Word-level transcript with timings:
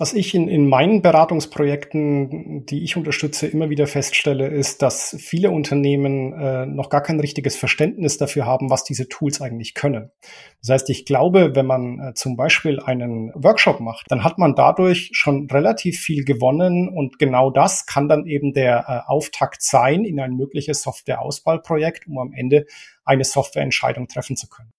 Was 0.00 0.12
ich 0.12 0.32
in, 0.32 0.46
in 0.46 0.68
meinen 0.68 1.02
Beratungsprojekten, 1.02 2.64
die 2.66 2.84
ich 2.84 2.96
unterstütze, 2.96 3.48
immer 3.48 3.68
wieder 3.68 3.88
feststelle, 3.88 4.46
ist, 4.46 4.80
dass 4.80 5.16
viele 5.18 5.50
Unternehmen 5.50 6.32
äh, 6.34 6.66
noch 6.66 6.88
gar 6.88 7.02
kein 7.02 7.18
richtiges 7.18 7.56
Verständnis 7.56 8.16
dafür 8.16 8.46
haben, 8.46 8.70
was 8.70 8.84
diese 8.84 9.08
Tools 9.08 9.40
eigentlich 9.40 9.74
können. 9.74 10.12
Das 10.60 10.70
heißt, 10.70 10.90
ich 10.90 11.04
glaube, 11.04 11.56
wenn 11.56 11.66
man 11.66 11.98
äh, 11.98 12.14
zum 12.14 12.36
Beispiel 12.36 12.78
einen 12.78 13.32
Workshop 13.34 13.80
macht, 13.80 14.06
dann 14.08 14.22
hat 14.22 14.38
man 14.38 14.54
dadurch 14.54 15.10
schon 15.14 15.50
relativ 15.50 15.98
viel 15.98 16.24
gewonnen 16.24 16.88
und 16.88 17.18
genau 17.18 17.50
das 17.50 17.84
kann 17.84 18.08
dann 18.08 18.24
eben 18.24 18.52
der 18.52 18.84
äh, 18.86 19.10
Auftakt 19.10 19.62
sein 19.62 20.04
in 20.04 20.20
ein 20.20 20.34
mögliches 20.34 20.80
Softwareauswahlprojekt, 20.82 22.06
um 22.06 22.18
am 22.18 22.32
Ende 22.32 22.66
eine 23.04 23.24
Softwareentscheidung 23.24 24.06
treffen 24.06 24.36
zu 24.36 24.46
können. 24.48 24.70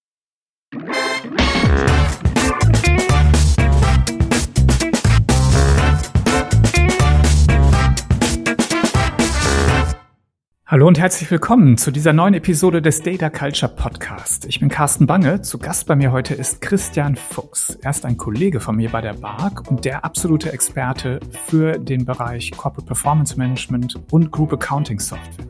Hallo 10.72 10.86
und 10.86 11.00
herzlich 11.00 11.32
willkommen 11.32 11.78
zu 11.78 11.90
dieser 11.90 12.14
neuen 12.14 12.36
Episode 12.36 12.80
des 12.80 13.02
Data 13.02 13.32
Culture 13.32 13.72
Podcast. 13.76 14.46
Ich 14.46 14.60
bin 14.60 14.70
Carsten 14.70 15.08
Bange. 15.08 15.42
Zu 15.42 15.58
Gast 15.58 15.88
bei 15.88 15.96
mir 15.96 16.12
heute 16.12 16.36
ist 16.36 16.62
Christian 16.62 17.16
Fuchs. 17.16 17.80
Er 17.82 17.90
ist 17.90 18.06
ein 18.06 18.18
Kollege 18.18 18.60
von 18.60 18.76
mir 18.76 18.92
bei 18.92 19.02
der 19.02 19.14
BARC 19.14 19.68
und 19.72 19.84
der 19.84 20.06
absolute 20.06 20.54
Experte 20.54 21.22
für 21.48 21.80
den 21.80 22.06
Bereich 22.06 22.52
Corporate 22.52 22.86
Performance 22.86 23.36
Management 23.36 23.96
und 24.12 24.30
Group 24.30 24.54
Accounting 24.54 25.00
Software. 25.00 25.48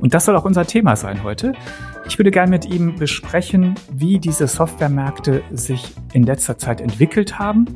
Und 0.00 0.14
das 0.14 0.26
soll 0.26 0.36
auch 0.36 0.44
unser 0.44 0.64
Thema 0.64 0.94
sein 0.94 1.24
heute. 1.24 1.54
Ich 2.06 2.20
würde 2.20 2.30
gerne 2.30 2.50
mit 2.50 2.64
ihm 2.64 2.94
besprechen, 2.94 3.74
wie 3.90 4.20
diese 4.20 4.46
Softwaremärkte 4.46 5.42
sich 5.50 5.92
in 6.12 6.22
letzter 6.22 6.56
Zeit 6.56 6.80
entwickelt 6.80 7.40
haben 7.40 7.66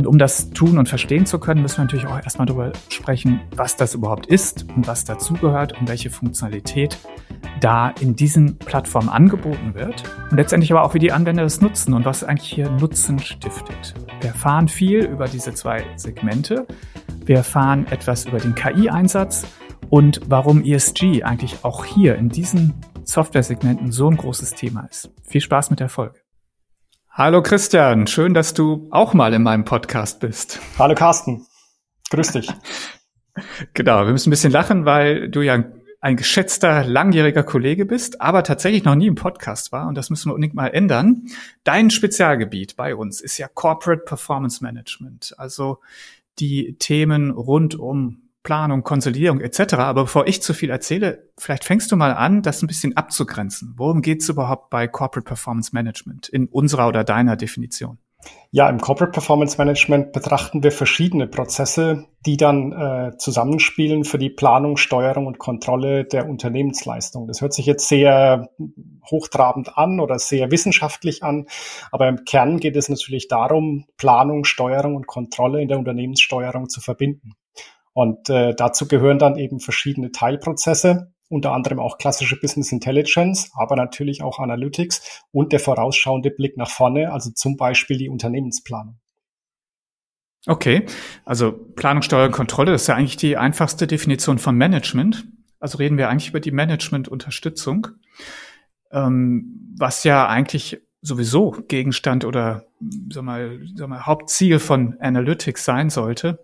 und 0.00 0.06
um 0.06 0.16
das 0.16 0.48
tun 0.48 0.78
und 0.78 0.88
verstehen 0.88 1.26
zu 1.26 1.38
können, 1.38 1.60
müssen 1.60 1.76
wir 1.76 1.84
natürlich 1.84 2.06
auch 2.06 2.16
erstmal 2.16 2.46
darüber 2.46 2.72
sprechen, 2.88 3.42
was 3.54 3.76
das 3.76 3.94
überhaupt 3.94 4.24
ist 4.24 4.64
und 4.74 4.86
was 4.86 5.04
dazugehört 5.04 5.78
und 5.78 5.90
welche 5.90 6.08
Funktionalität 6.08 6.96
da 7.60 7.90
in 8.00 8.16
diesen 8.16 8.56
Plattformen 8.56 9.10
angeboten 9.10 9.74
wird. 9.74 10.04
Und 10.30 10.38
letztendlich 10.38 10.72
aber 10.72 10.84
auch, 10.84 10.94
wie 10.94 11.00
die 11.00 11.12
Anwender 11.12 11.42
das 11.42 11.60
nutzen 11.60 11.92
und 11.92 12.06
was 12.06 12.24
eigentlich 12.24 12.48
hier 12.48 12.70
Nutzen 12.70 13.18
stiftet. 13.18 13.94
Wir 14.22 14.30
erfahren 14.30 14.68
viel 14.68 15.04
über 15.04 15.26
diese 15.26 15.52
zwei 15.52 15.84
Segmente. 15.96 16.66
Wir 17.26 17.36
erfahren 17.36 17.86
etwas 17.90 18.24
über 18.24 18.38
den 18.38 18.54
KI-Einsatz 18.54 19.44
und 19.90 20.22
warum 20.28 20.64
ESG 20.64 21.24
eigentlich 21.24 21.58
auch 21.62 21.84
hier 21.84 22.16
in 22.16 22.30
diesen 22.30 22.72
Software-Segmenten 23.04 23.92
so 23.92 24.08
ein 24.08 24.16
großes 24.16 24.54
Thema 24.54 24.86
ist. 24.90 25.10
Viel 25.24 25.42
Spaß 25.42 25.68
mit 25.68 25.80
der 25.80 25.90
Folge. 25.90 26.19
Hallo 27.12 27.42
Christian, 27.42 28.06
schön, 28.06 28.34
dass 28.34 28.54
du 28.54 28.86
auch 28.92 29.14
mal 29.14 29.34
in 29.34 29.42
meinem 29.42 29.64
Podcast 29.64 30.20
bist. 30.20 30.60
Hallo 30.78 30.94
Carsten, 30.94 31.44
grüß 32.10 32.30
dich. 32.30 32.48
genau, 33.74 34.06
wir 34.06 34.12
müssen 34.12 34.28
ein 34.28 34.30
bisschen 34.30 34.52
lachen, 34.52 34.84
weil 34.84 35.28
du 35.28 35.42
ja 35.42 35.64
ein 36.00 36.16
geschätzter, 36.16 36.84
langjähriger 36.84 37.42
Kollege 37.42 37.84
bist, 37.84 38.20
aber 38.20 38.44
tatsächlich 38.44 38.84
noch 38.84 38.94
nie 38.94 39.08
im 39.08 39.16
Podcast 39.16 39.72
war 39.72 39.88
und 39.88 39.96
das 39.96 40.08
müssen 40.08 40.30
wir 40.30 40.34
unbedingt 40.34 40.54
mal 40.54 40.68
ändern. 40.68 41.24
Dein 41.64 41.90
Spezialgebiet 41.90 42.76
bei 42.76 42.94
uns 42.94 43.20
ist 43.20 43.38
ja 43.38 43.48
Corporate 43.48 44.04
Performance 44.04 44.62
Management, 44.62 45.34
also 45.36 45.80
die 46.38 46.76
Themen 46.78 47.32
rund 47.32 47.74
um 47.74 48.29
Planung, 48.50 48.82
Konsolidierung 48.82 49.40
etc. 49.40 49.74
Aber 49.74 50.02
bevor 50.02 50.26
ich 50.26 50.42
zu 50.42 50.54
viel 50.54 50.70
erzähle, 50.70 51.30
vielleicht 51.38 51.62
fängst 51.62 51.92
du 51.92 51.96
mal 51.96 52.14
an, 52.14 52.42
das 52.42 52.62
ein 52.62 52.66
bisschen 52.66 52.96
abzugrenzen. 52.96 53.74
Worum 53.76 54.02
geht 54.02 54.22
es 54.22 54.28
überhaupt 54.28 54.70
bei 54.70 54.88
Corporate 54.88 55.24
Performance 55.24 55.70
Management 55.72 56.28
in 56.28 56.48
unserer 56.48 56.88
oder 56.88 57.04
deiner 57.04 57.36
Definition? 57.36 57.98
Ja, 58.50 58.68
im 58.68 58.80
Corporate 58.80 59.12
Performance 59.12 59.56
Management 59.56 60.10
betrachten 60.10 60.64
wir 60.64 60.72
verschiedene 60.72 61.28
Prozesse, 61.28 62.06
die 62.26 62.36
dann 62.36 62.72
äh, 62.72 63.16
zusammenspielen 63.18 64.02
für 64.02 64.18
die 64.18 64.30
Planung, 64.30 64.76
Steuerung 64.76 65.28
und 65.28 65.38
Kontrolle 65.38 66.04
der 66.04 66.28
Unternehmensleistung. 66.28 67.28
Das 67.28 67.42
hört 67.42 67.54
sich 67.54 67.66
jetzt 67.66 67.86
sehr 67.86 68.50
hochtrabend 69.08 69.78
an 69.78 70.00
oder 70.00 70.18
sehr 70.18 70.50
wissenschaftlich 70.50 71.22
an, 71.22 71.46
aber 71.92 72.08
im 72.08 72.24
Kern 72.24 72.58
geht 72.58 72.74
es 72.74 72.88
natürlich 72.88 73.28
darum, 73.28 73.86
Planung, 73.96 74.42
Steuerung 74.44 74.96
und 74.96 75.06
Kontrolle 75.06 75.62
in 75.62 75.68
der 75.68 75.78
Unternehmenssteuerung 75.78 76.68
zu 76.68 76.80
verbinden. 76.80 77.36
Und 78.00 78.30
äh, 78.30 78.54
dazu 78.54 78.88
gehören 78.88 79.18
dann 79.18 79.36
eben 79.36 79.60
verschiedene 79.60 80.10
Teilprozesse, 80.10 81.12
unter 81.28 81.52
anderem 81.52 81.78
auch 81.78 81.98
klassische 81.98 82.40
Business 82.40 82.72
Intelligence, 82.72 83.50
aber 83.52 83.76
natürlich 83.76 84.22
auch 84.22 84.38
Analytics 84.38 85.22
und 85.32 85.52
der 85.52 85.60
vorausschauende 85.60 86.30
Blick 86.30 86.56
nach 86.56 86.70
vorne, 86.70 87.12
also 87.12 87.30
zum 87.30 87.58
Beispiel 87.58 87.98
die 87.98 88.08
Unternehmensplanung. 88.08 88.98
Okay, 90.46 90.86
also 91.26 91.52
Planung, 91.52 92.00
Steuerung, 92.00 92.32
Kontrolle, 92.32 92.72
das 92.72 92.82
ist 92.82 92.86
ja 92.86 92.94
eigentlich 92.94 93.18
die 93.18 93.36
einfachste 93.36 93.86
Definition 93.86 94.38
von 94.38 94.56
Management. 94.56 95.26
Also 95.58 95.76
reden 95.76 95.98
wir 95.98 96.08
eigentlich 96.08 96.30
über 96.30 96.40
die 96.40 96.52
Management-Unterstützung, 96.52 97.88
ähm, 98.92 99.74
was 99.76 100.04
ja 100.04 100.26
eigentlich 100.26 100.80
sowieso 101.02 101.50
Gegenstand 101.68 102.24
oder 102.24 102.64
sag 103.12 103.24
mal, 103.24 103.60
sag 103.74 103.88
mal, 103.90 104.06
Hauptziel 104.06 104.58
von 104.58 104.96
Analytics 105.00 105.66
sein 105.66 105.90
sollte 105.90 106.38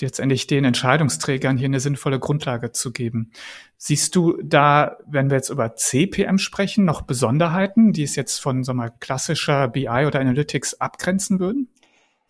letztendlich 0.00 0.46
den 0.46 0.64
Entscheidungsträgern 0.64 1.56
hier 1.56 1.66
eine 1.66 1.80
sinnvolle 1.80 2.18
Grundlage 2.18 2.72
zu 2.72 2.92
geben. 2.92 3.32
Siehst 3.76 4.16
du 4.16 4.40
da, 4.42 4.96
wenn 5.06 5.30
wir 5.30 5.36
jetzt 5.36 5.50
über 5.50 5.76
CPM 5.76 6.38
sprechen, 6.38 6.84
noch 6.84 7.02
Besonderheiten, 7.02 7.92
die 7.92 8.02
es 8.02 8.16
jetzt 8.16 8.38
von 8.38 8.64
so 8.64 8.74
mal 8.74 8.90
klassischer 9.00 9.68
BI 9.68 9.88
oder 10.06 10.20
Analytics 10.20 10.74
abgrenzen 10.80 11.40
würden? 11.40 11.68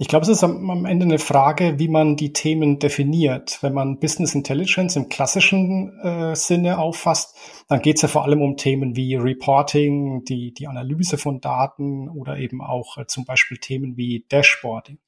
Ich 0.00 0.06
glaube, 0.06 0.22
es 0.22 0.28
ist 0.28 0.44
am, 0.44 0.84
Ende 0.86 1.06
eine 1.06 1.18
Frage, 1.18 1.80
wie 1.80 1.88
man 1.88 2.14
die 2.16 2.32
Themen 2.32 2.78
definiert. 2.78 3.58
Wenn 3.62 3.74
man 3.74 3.98
Business 3.98 4.32
Intelligence 4.32 4.94
im 4.94 5.08
klassischen 5.08 5.98
äh, 5.98 6.36
Sinne 6.36 6.78
auffasst, 6.78 7.36
dann 7.66 7.82
geht 7.82 7.96
es 7.96 8.02
ja 8.02 8.08
vor 8.08 8.22
allem 8.22 8.40
um 8.40 8.56
Themen 8.56 8.94
wie 8.94 9.16
Reporting, 9.16 10.24
die, 10.24 10.54
die 10.54 10.68
Analyse 10.68 11.18
von 11.18 11.40
Daten 11.40 12.08
oder 12.08 12.38
eben 12.38 12.62
auch 12.62 12.96
äh, 12.96 13.06
zum 13.08 13.24
Beispiel 13.24 13.58
Themen 13.58 13.96
wie 13.96 14.24
Dashboarding. 14.28 14.98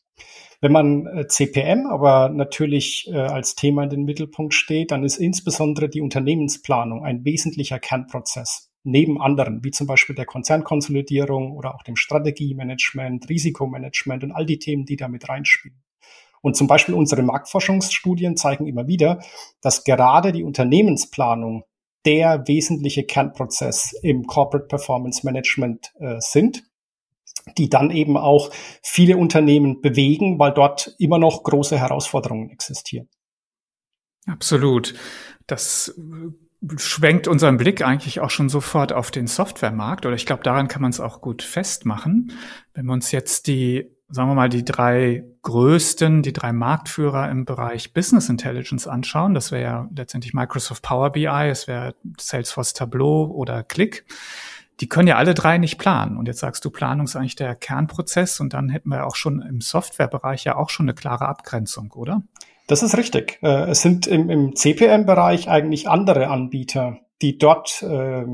Wenn 0.61 0.73
man 0.73 1.07
äh, 1.07 1.27
CPM 1.27 1.87
aber 1.87 2.29
natürlich 2.29 3.09
äh, 3.11 3.17
als 3.17 3.55
Thema 3.55 3.85
in 3.85 3.91
den 3.91 4.05
Mittelpunkt 4.05 4.53
steht, 4.53 4.91
dann 4.91 5.05
ist 5.05 5.17
insbesondere 5.17 5.89
die 5.89 6.03
Unternehmensplanung 6.03 7.05
ein 7.05 7.25
wesentlicher 7.25 7.79
Kernprozess 7.79 8.71
neben 8.83 9.21
anderen, 9.21 9.65
wie 9.65 9.71
zum 9.71 9.87
Beispiel 9.87 10.15
der 10.15 10.27
Konzernkonsolidierung 10.27 11.53
oder 11.53 11.75
auch 11.75 11.83
dem 11.83 11.97
Strategiemanagement, 11.97 13.29
Risikomanagement 13.29 14.25
und 14.25 14.33
all 14.33 14.47
die 14.47 14.59
Themen, 14.59 14.85
die 14.85 14.97
da 14.97 15.09
mit 15.09 15.29
reinspielen. 15.29 15.83
Und 16.43 16.57
zum 16.57 16.67
Beispiel 16.67 16.95
unsere 16.95 17.23
Marktforschungsstudien 17.23 18.37
zeigen 18.37 18.67
immer 18.67 18.87
wieder, 18.87 19.23
dass 19.61 19.85
gerade 19.85 20.33
die 20.33 20.45
Unternehmensplanung 20.45 21.65
der 22.07 22.47
wesentliche 22.49 23.05
Kernprozess 23.05 23.93
im 24.03 24.27
Corporate 24.27 24.67
Performance 24.67 25.25
Management 25.25 25.93
äh, 26.01 26.17
sind 26.21 26.63
die 27.59 27.69
dann 27.69 27.91
eben 27.91 28.17
auch 28.17 28.51
viele 28.83 29.17
Unternehmen 29.17 29.81
bewegen, 29.81 30.39
weil 30.39 30.53
dort 30.53 30.95
immer 30.99 31.19
noch 31.19 31.43
große 31.43 31.79
Herausforderungen 31.79 32.51
existieren. 32.51 33.09
Absolut. 34.27 34.95
Das 35.47 35.95
äh, 35.99 36.77
schwenkt 36.77 37.27
unseren 37.27 37.57
Blick 37.57 37.83
eigentlich 37.83 38.21
auch 38.21 38.31
schon 38.31 38.49
sofort 38.49 38.93
auf 38.93 39.11
den 39.11 39.27
Softwaremarkt 39.27 40.07
oder 40.07 40.15
ich 40.15 40.27
glaube, 40.27 40.43
daran 40.43 40.69
kann 40.69 40.83
man 40.83 40.91
es 40.91 41.01
auch 41.01 41.21
gut 41.21 41.43
festmachen. 41.43 42.33
Wenn 42.75 42.87
wir 42.87 42.93
uns 42.93 43.13
jetzt 43.13 43.47
die, 43.47 43.91
sagen 44.09 44.29
wir 44.29 44.35
mal, 44.35 44.51
die 44.51 44.65
drei 44.65 45.25
größten, 45.43 46.23
die 46.23 46.33
drei 46.33 46.53
Marktführer 46.53 47.31
im 47.31 47.47
Bereich 47.47 47.95
Business 47.95 48.29
Intelligence 48.29 48.87
anschauen, 48.87 49.33
das 49.33 49.53
wäre 49.53 49.63
ja 49.63 49.89
letztendlich 49.97 50.35
Microsoft 50.35 50.83
Power 50.83 51.11
BI, 51.11 51.27
es 51.27 51.67
wäre 51.67 51.95
Salesforce 52.19 52.75
Tableau 52.75 53.27
oder 53.27 53.63
Click 53.63 54.05
die 54.81 54.89
können 54.89 55.09
ja 55.09 55.17
alle 55.17 55.35
drei 55.35 55.59
nicht 55.59 55.79
planen. 55.79 56.17
Und 56.17 56.27
jetzt 56.27 56.41
sagst 56.41 56.65
du, 56.65 56.71
Planung 56.71 57.05
ist 57.05 57.17
eigentlich 57.17 57.37
der 57.37 57.55
Kernprozess 57.55 58.41
und 58.41 58.55
dann 58.55 58.69
hätten 58.71 58.89
wir 58.89 59.07
auch 59.07 59.17
schon 59.17 59.43
im 59.43 59.61
Softwarebereich 59.61 60.45
ja 60.45 60.57
auch 60.57 60.71
schon 60.71 60.87
eine 60.87 60.95
klare 60.95 61.29
Abgrenzung, 61.29 61.93
oder? 61.93 62.23
Das 62.67 62.83
ist 62.83 62.97
richtig. 62.97 63.39
Äh, 63.43 63.71
es 63.71 63.83
sind 63.83 64.07
im, 64.07 64.31
im 64.31 64.57
CPM-Bereich 64.57 65.49
eigentlich 65.49 65.89
andere 65.89 66.29
Anbieter, 66.29 66.99
die 67.21 67.37
dort 67.37 67.83
äh, 67.83 68.25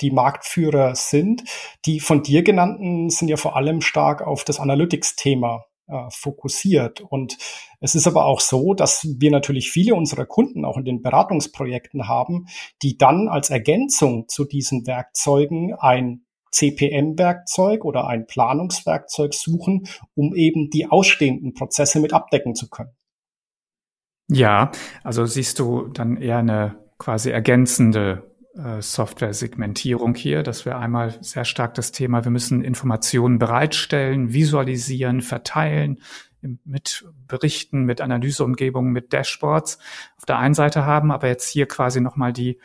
die 0.00 0.10
Marktführer 0.10 0.94
sind. 0.94 1.44
Die 1.86 2.00
von 2.00 2.22
dir 2.22 2.42
genannten 2.42 3.10
sind 3.10 3.28
ja 3.28 3.36
vor 3.36 3.56
allem 3.56 3.80
stark 3.80 4.22
auf 4.22 4.44
das 4.44 4.60
Analytics-Thema 4.60 5.64
fokussiert. 6.10 7.00
Und 7.00 7.36
es 7.80 7.94
ist 7.94 8.06
aber 8.06 8.26
auch 8.26 8.40
so, 8.40 8.74
dass 8.74 9.06
wir 9.18 9.30
natürlich 9.30 9.70
viele 9.70 9.94
unserer 9.94 10.26
Kunden 10.26 10.64
auch 10.64 10.76
in 10.76 10.84
den 10.84 11.02
Beratungsprojekten 11.02 12.08
haben, 12.08 12.46
die 12.82 12.96
dann 12.96 13.28
als 13.28 13.50
Ergänzung 13.50 14.28
zu 14.28 14.44
diesen 14.44 14.86
Werkzeugen 14.86 15.74
ein 15.74 16.24
CPM-Werkzeug 16.50 17.84
oder 17.84 18.06
ein 18.06 18.26
Planungswerkzeug 18.26 19.34
suchen, 19.34 19.86
um 20.14 20.34
eben 20.34 20.70
die 20.70 20.86
ausstehenden 20.86 21.54
Prozesse 21.54 22.00
mit 22.00 22.12
abdecken 22.12 22.54
zu 22.54 22.68
können. 22.68 22.90
Ja, 24.28 24.70
also 25.02 25.26
siehst 25.26 25.58
du 25.58 25.88
dann 25.88 26.16
eher 26.16 26.38
eine 26.38 26.76
quasi 26.98 27.30
ergänzende 27.30 28.22
äh, 28.24 28.29
Software-Segmentierung 28.54 30.14
hier. 30.14 30.42
Das 30.42 30.66
wäre 30.66 30.78
einmal 30.78 31.16
sehr 31.20 31.44
stark 31.44 31.74
das 31.74 31.92
Thema. 31.92 32.24
Wir 32.24 32.32
müssen 32.32 32.62
Informationen 32.62 33.38
bereitstellen, 33.38 34.32
visualisieren, 34.32 35.20
verteilen, 35.20 36.00
mit 36.64 37.06
Berichten, 37.28 37.84
mit 37.84 38.00
Analyseumgebungen, 38.00 38.92
mit 38.92 39.12
Dashboards 39.12 39.78
auf 40.16 40.24
der 40.24 40.38
einen 40.38 40.54
Seite 40.54 40.84
haben, 40.84 41.12
aber 41.12 41.28
jetzt 41.28 41.48
hier 41.48 41.66
quasi 41.66 42.00
nochmal 42.00 42.32
die 42.32 42.58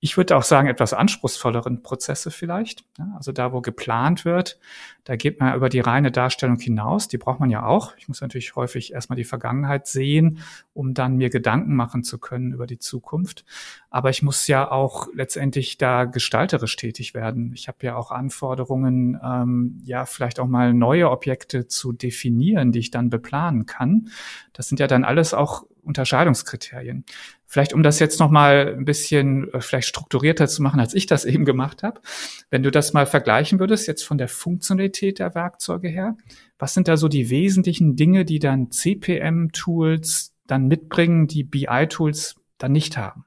ich 0.00 0.16
würde 0.16 0.36
auch 0.36 0.44
sagen, 0.44 0.68
etwas 0.68 0.92
anspruchsvolleren 0.92 1.82
Prozesse 1.82 2.30
vielleicht. 2.30 2.84
Also 3.16 3.32
da, 3.32 3.52
wo 3.52 3.60
geplant 3.60 4.24
wird, 4.24 4.60
da 5.02 5.16
geht 5.16 5.40
man 5.40 5.56
über 5.56 5.68
die 5.68 5.80
reine 5.80 6.12
Darstellung 6.12 6.60
hinaus. 6.60 7.08
Die 7.08 7.18
braucht 7.18 7.40
man 7.40 7.50
ja 7.50 7.66
auch. 7.66 7.96
Ich 7.96 8.06
muss 8.06 8.20
natürlich 8.20 8.54
häufig 8.54 8.92
erstmal 8.92 9.16
die 9.16 9.24
Vergangenheit 9.24 9.88
sehen, 9.88 10.38
um 10.72 10.94
dann 10.94 11.16
mir 11.16 11.30
Gedanken 11.30 11.74
machen 11.74 12.04
zu 12.04 12.18
können 12.18 12.52
über 12.52 12.68
die 12.68 12.78
Zukunft. 12.78 13.44
Aber 13.90 14.10
ich 14.10 14.22
muss 14.22 14.46
ja 14.46 14.70
auch 14.70 15.08
letztendlich 15.14 15.78
da 15.78 16.04
gestalterisch 16.04 16.76
tätig 16.76 17.14
werden. 17.14 17.52
Ich 17.54 17.66
habe 17.66 17.78
ja 17.82 17.96
auch 17.96 18.12
Anforderungen, 18.12 19.18
ähm, 19.24 19.80
ja, 19.82 20.04
vielleicht 20.04 20.38
auch 20.38 20.46
mal 20.46 20.74
neue 20.74 21.10
Objekte 21.10 21.66
zu 21.66 21.92
definieren, 21.92 22.70
die 22.70 22.78
ich 22.78 22.92
dann 22.92 23.10
beplanen 23.10 23.66
kann. 23.66 24.10
Das 24.52 24.68
sind 24.68 24.78
ja 24.78 24.86
dann 24.86 25.02
alles 25.02 25.34
auch 25.34 25.64
Unterscheidungskriterien. 25.88 27.04
Vielleicht 27.46 27.72
um 27.72 27.82
das 27.82 27.98
jetzt 27.98 28.20
noch 28.20 28.30
mal 28.30 28.74
ein 28.76 28.84
bisschen 28.84 29.52
äh, 29.52 29.60
vielleicht 29.60 29.88
strukturierter 29.88 30.46
zu 30.46 30.62
machen, 30.62 30.78
als 30.78 30.94
ich 30.94 31.06
das 31.06 31.24
eben 31.24 31.44
gemacht 31.44 31.82
habe. 31.82 32.00
Wenn 32.50 32.62
du 32.62 32.70
das 32.70 32.92
mal 32.92 33.06
vergleichen 33.06 33.58
würdest, 33.58 33.88
jetzt 33.88 34.04
von 34.04 34.18
der 34.18 34.28
Funktionalität 34.28 35.18
der 35.18 35.34
Werkzeuge 35.34 35.88
her, 35.88 36.16
was 36.58 36.74
sind 36.74 36.86
da 36.88 36.96
so 36.96 37.08
die 37.08 37.30
wesentlichen 37.30 37.96
Dinge, 37.96 38.24
die 38.24 38.38
dann 38.38 38.70
CPM-Tools 38.70 40.34
dann 40.46 40.68
mitbringen, 40.68 41.26
die 41.26 41.44
BI-Tools 41.44 42.36
dann 42.58 42.72
nicht 42.72 42.96
haben? 42.96 43.24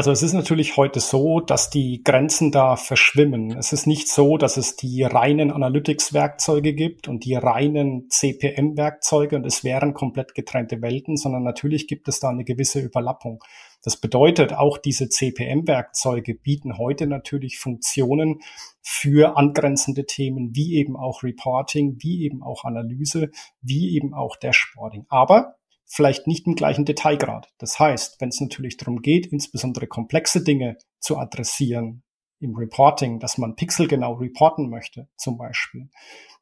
Also 0.00 0.12
es 0.12 0.22
ist 0.22 0.32
natürlich 0.32 0.78
heute 0.78 0.98
so, 0.98 1.40
dass 1.40 1.68
die 1.68 2.02
Grenzen 2.02 2.50
da 2.50 2.76
verschwimmen. 2.76 3.54
Es 3.58 3.74
ist 3.74 3.86
nicht 3.86 4.08
so, 4.08 4.38
dass 4.38 4.56
es 4.56 4.74
die 4.74 5.02
reinen 5.02 5.50
Analytics-Werkzeuge 5.50 6.72
gibt 6.72 7.06
und 7.06 7.26
die 7.26 7.34
reinen 7.34 8.08
CPM-Werkzeuge 8.08 9.36
und 9.36 9.44
es 9.44 9.62
wären 9.62 9.92
komplett 9.92 10.34
getrennte 10.34 10.80
Welten, 10.80 11.18
sondern 11.18 11.42
natürlich 11.42 11.86
gibt 11.86 12.08
es 12.08 12.18
da 12.18 12.30
eine 12.30 12.44
gewisse 12.44 12.80
Überlappung. 12.80 13.44
Das 13.84 13.98
bedeutet, 13.98 14.54
auch 14.54 14.78
diese 14.78 15.10
CPM-Werkzeuge 15.10 16.34
bieten 16.34 16.78
heute 16.78 17.06
natürlich 17.06 17.58
Funktionen 17.58 18.40
für 18.80 19.36
angrenzende 19.36 20.06
Themen, 20.06 20.56
wie 20.56 20.76
eben 20.76 20.96
auch 20.96 21.22
Reporting, 21.22 21.98
wie 21.98 22.24
eben 22.24 22.42
auch 22.42 22.64
Analyse, 22.64 23.32
wie 23.60 23.94
eben 23.94 24.14
auch 24.14 24.36
Dashboarding. 24.36 25.04
Aber 25.10 25.56
vielleicht 25.90 26.28
nicht 26.28 26.46
im 26.46 26.54
gleichen 26.54 26.84
Detailgrad. 26.84 27.48
Das 27.58 27.80
heißt, 27.80 28.20
wenn 28.20 28.28
es 28.28 28.40
natürlich 28.40 28.76
darum 28.76 29.02
geht, 29.02 29.26
insbesondere 29.26 29.88
komplexe 29.88 30.44
Dinge 30.44 30.78
zu 31.00 31.18
adressieren 31.18 32.04
im 32.38 32.54
Reporting, 32.54 33.18
dass 33.18 33.38
man 33.38 33.56
pixelgenau 33.56 34.14
reporten 34.14 34.70
möchte, 34.70 35.08
zum 35.16 35.36
Beispiel, 35.36 35.90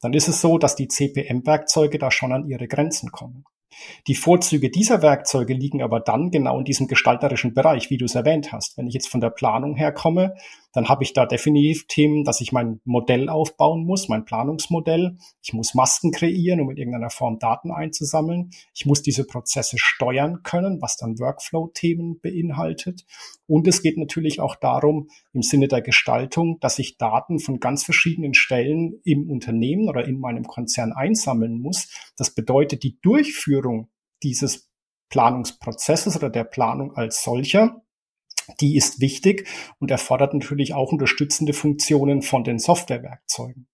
dann 0.03 0.13
ist 0.13 0.29
es 0.29 0.43
so, 0.43 0.59
dass 0.59 0.77
die 0.77 0.87
CPM-Werkzeuge 0.87 1.99
da 1.99 2.11
schon 2.11 2.33
an 2.33 2.47
ihre 2.47 2.69
Grenzen 2.69 3.11
kommen. 3.11 3.45
Die 4.07 4.15
Vorzüge 4.15 4.71
dieser 4.71 5.03
Werkzeuge 5.03 5.55
liegen 5.55 5.83
aber 5.83 6.01
dann 6.01 6.31
genau 6.31 6.59
in 6.59 6.65
diesem 6.65 6.87
gestalterischen 6.87 7.55
Bereich, 7.55 7.91
wie 7.91 7.99
du 7.99 8.05
es 8.05 8.15
erwähnt 8.15 8.53
hast. 8.53 8.77
Wenn 8.77 8.87
ich 8.87 8.95
jetzt 8.95 9.09
von 9.09 9.21
der 9.21 9.31
Planung 9.31 9.77
herkomme, 9.77 10.35
dann 10.73 10.89
habe 10.89 11.03
ich 11.03 11.13
da 11.13 11.27
definitiv 11.27 11.87
Themen, 11.87 12.25
dass 12.25 12.41
ich 12.41 12.53
mein 12.53 12.81
Modell 12.85 13.29
aufbauen 13.29 13.85
muss, 13.85 14.09
mein 14.09 14.25
Planungsmodell. 14.25 15.17
Ich 15.43 15.53
muss 15.53 15.75
Masken 15.75 16.13
kreieren, 16.13 16.61
um 16.61 16.71
in 16.71 16.77
irgendeiner 16.77 17.11
Form 17.11 17.39
Daten 17.39 17.71
einzusammeln. 17.71 18.51
Ich 18.75 18.87
muss 18.87 19.03
diese 19.03 19.27
Prozesse 19.27 19.77
steuern 19.79 20.43
können, 20.43 20.81
was 20.81 20.97
dann 20.97 21.19
Workflow-Themen 21.19 22.21
beinhaltet. 22.21 23.05
Und 23.49 23.67
es 23.67 23.83
geht 23.83 23.99
natürlich 23.99 24.41
auch 24.41 24.55
darum, 24.55 25.09
im 25.33 25.43
Sinne 25.43 25.67
der 25.67 25.83
Gestaltung, 25.83 26.61
dass 26.61 26.79
ich 26.79 26.99
Daten 26.99 27.41
von 27.41 27.59
ganz 27.59 27.83
verschiedenen 27.83 28.35
Stellen 28.35 29.01
im 29.05 29.29
Unternehmen 29.29 29.89
oder 29.89 30.07
in 30.07 30.21
meinem 30.21 30.45
Konzern 30.45 30.93
einsammeln 30.93 31.61
muss. 31.61 31.89
Das 32.17 32.35
bedeutet, 32.35 32.85
die 32.85 33.01
Durchführung 33.01 33.91
dieses 34.23 34.71
Planungsprozesses 35.11 36.17
oder 36.17 36.31
der 36.31 36.45
Planung 36.45 36.95
als 36.95 37.25
solcher 37.25 37.83
die 38.61 38.77
ist 38.77 39.01
wichtig 39.01 39.47
und 39.79 39.91
erfordert 39.91 40.35
natürlich 40.35 40.75
auch 40.75 40.93
unterstützende 40.93 41.53
Funktionen 41.53 42.23
von 42.23 42.45
den 42.45 42.59
Softwarewerkzeugen. 42.59 43.68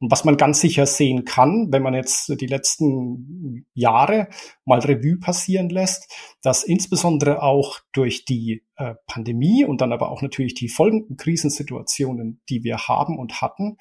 Und 0.00 0.12
was 0.12 0.24
man 0.24 0.36
ganz 0.36 0.60
sicher 0.60 0.86
sehen 0.86 1.24
kann, 1.24 1.68
wenn 1.72 1.82
man 1.82 1.94
jetzt 1.94 2.28
die 2.40 2.46
letzten 2.46 3.66
Jahre 3.74 4.28
mal 4.64 4.78
Revue 4.78 5.18
passieren 5.18 5.68
lässt, 5.70 6.12
dass 6.40 6.62
insbesondere 6.62 7.42
auch 7.42 7.80
durch 7.92 8.24
die 8.24 8.64
äh, 8.76 8.94
Pandemie 9.06 9.64
und 9.64 9.80
dann 9.80 9.92
aber 9.92 10.10
auch 10.10 10.22
natürlich 10.22 10.54
die 10.54 10.68
folgenden 10.68 11.16
Krisensituationen, 11.16 12.40
die 12.48 12.62
wir 12.62 12.86
haben 12.86 13.18
und 13.18 13.40
hatten, 13.40 13.76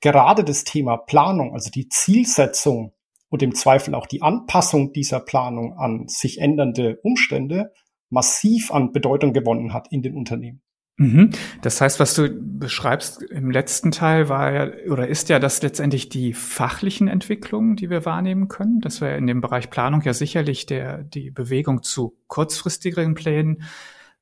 gerade 0.00 0.44
das 0.44 0.64
Thema 0.64 0.98
Planung, 0.98 1.54
also 1.54 1.70
die 1.70 1.88
Zielsetzung 1.88 2.92
und 3.30 3.42
im 3.42 3.54
Zweifel 3.54 3.94
auch 3.94 4.06
die 4.06 4.20
Anpassung 4.20 4.92
dieser 4.92 5.18
Planung 5.18 5.78
an 5.78 6.08
sich 6.08 6.38
ändernde 6.38 7.00
Umstände 7.02 7.72
massiv 8.10 8.70
an 8.70 8.92
Bedeutung 8.92 9.32
gewonnen 9.32 9.72
hat 9.72 9.90
in 9.90 10.02
den 10.02 10.14
Unternehmen. 10.14 10.62
Mhm. 10.96 11.30
Das 11.62 11.80
heißt, 11.80 11.98
was 11.98 12.14
du 12.14 12.28
beschreibst 12.30 13.22
im 13.22 13.50
letzten 13.50 13.90
Teil 13.90 14.28
war 14.28 14.52
ja 14.52 14.70
oder 14.88 15.08
ist 15.08 15.28
ja, 15.28 15.40
dass 15.40 15.60
letztendlich 15.60 16.08
die 16.08 16.32
fachlichen 16.32 17.08
Entwicklungen, 17.08 17.74
die 17.74 17.90
wir 17.90 18.04
wahrnehmen 18.04 18.46
können, 18.46 18.80
dass 18.80 19.00
wir 19.00 19.16
in 19.16 19.26
dem 19.26 19.40
Bereich 19.40 19.70
Planung 19.70 20.02
ja 20.02 20.14
sicherlich 20.14 20.66
der 20.66 21.02
die 21.02 21.30
Bewegung 21.30 21.82
zu 21.82 22.16
kurzfristigeren 22.28 23.14
Plänen. 23.14 23.62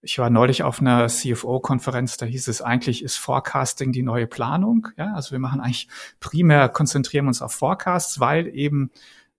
Ich 0.01 0.19
war 0.19 0.31
neulich 0.31 0.63
auf 0.63 0.81
einer 0.81 1.09
CFO-Konferenz, 1.09 2.17
da 2.17 2.25
hieß 2.25 2.49
es 2.49 2.63
eigentlich 2.63 3.05
ist 3.05 3.19
Forecasting 3.19 3.93
die 3.93 4.03
neue 4.03 4.27
Planung. 4.27 4.89
Ja, 4.97 5.13
also 5.15 5.33
wir 5.33 5.39
machen 5.39 5.61
eigentlich 5.61 5.89
primär 6.21 6.71
konzentrieren 6.71 7.27
uns 7.27 7.43
auf 7.43 7.53
Forecasts, 7.53 8.19
weil 8.19 8.49
eben 8.49 8.91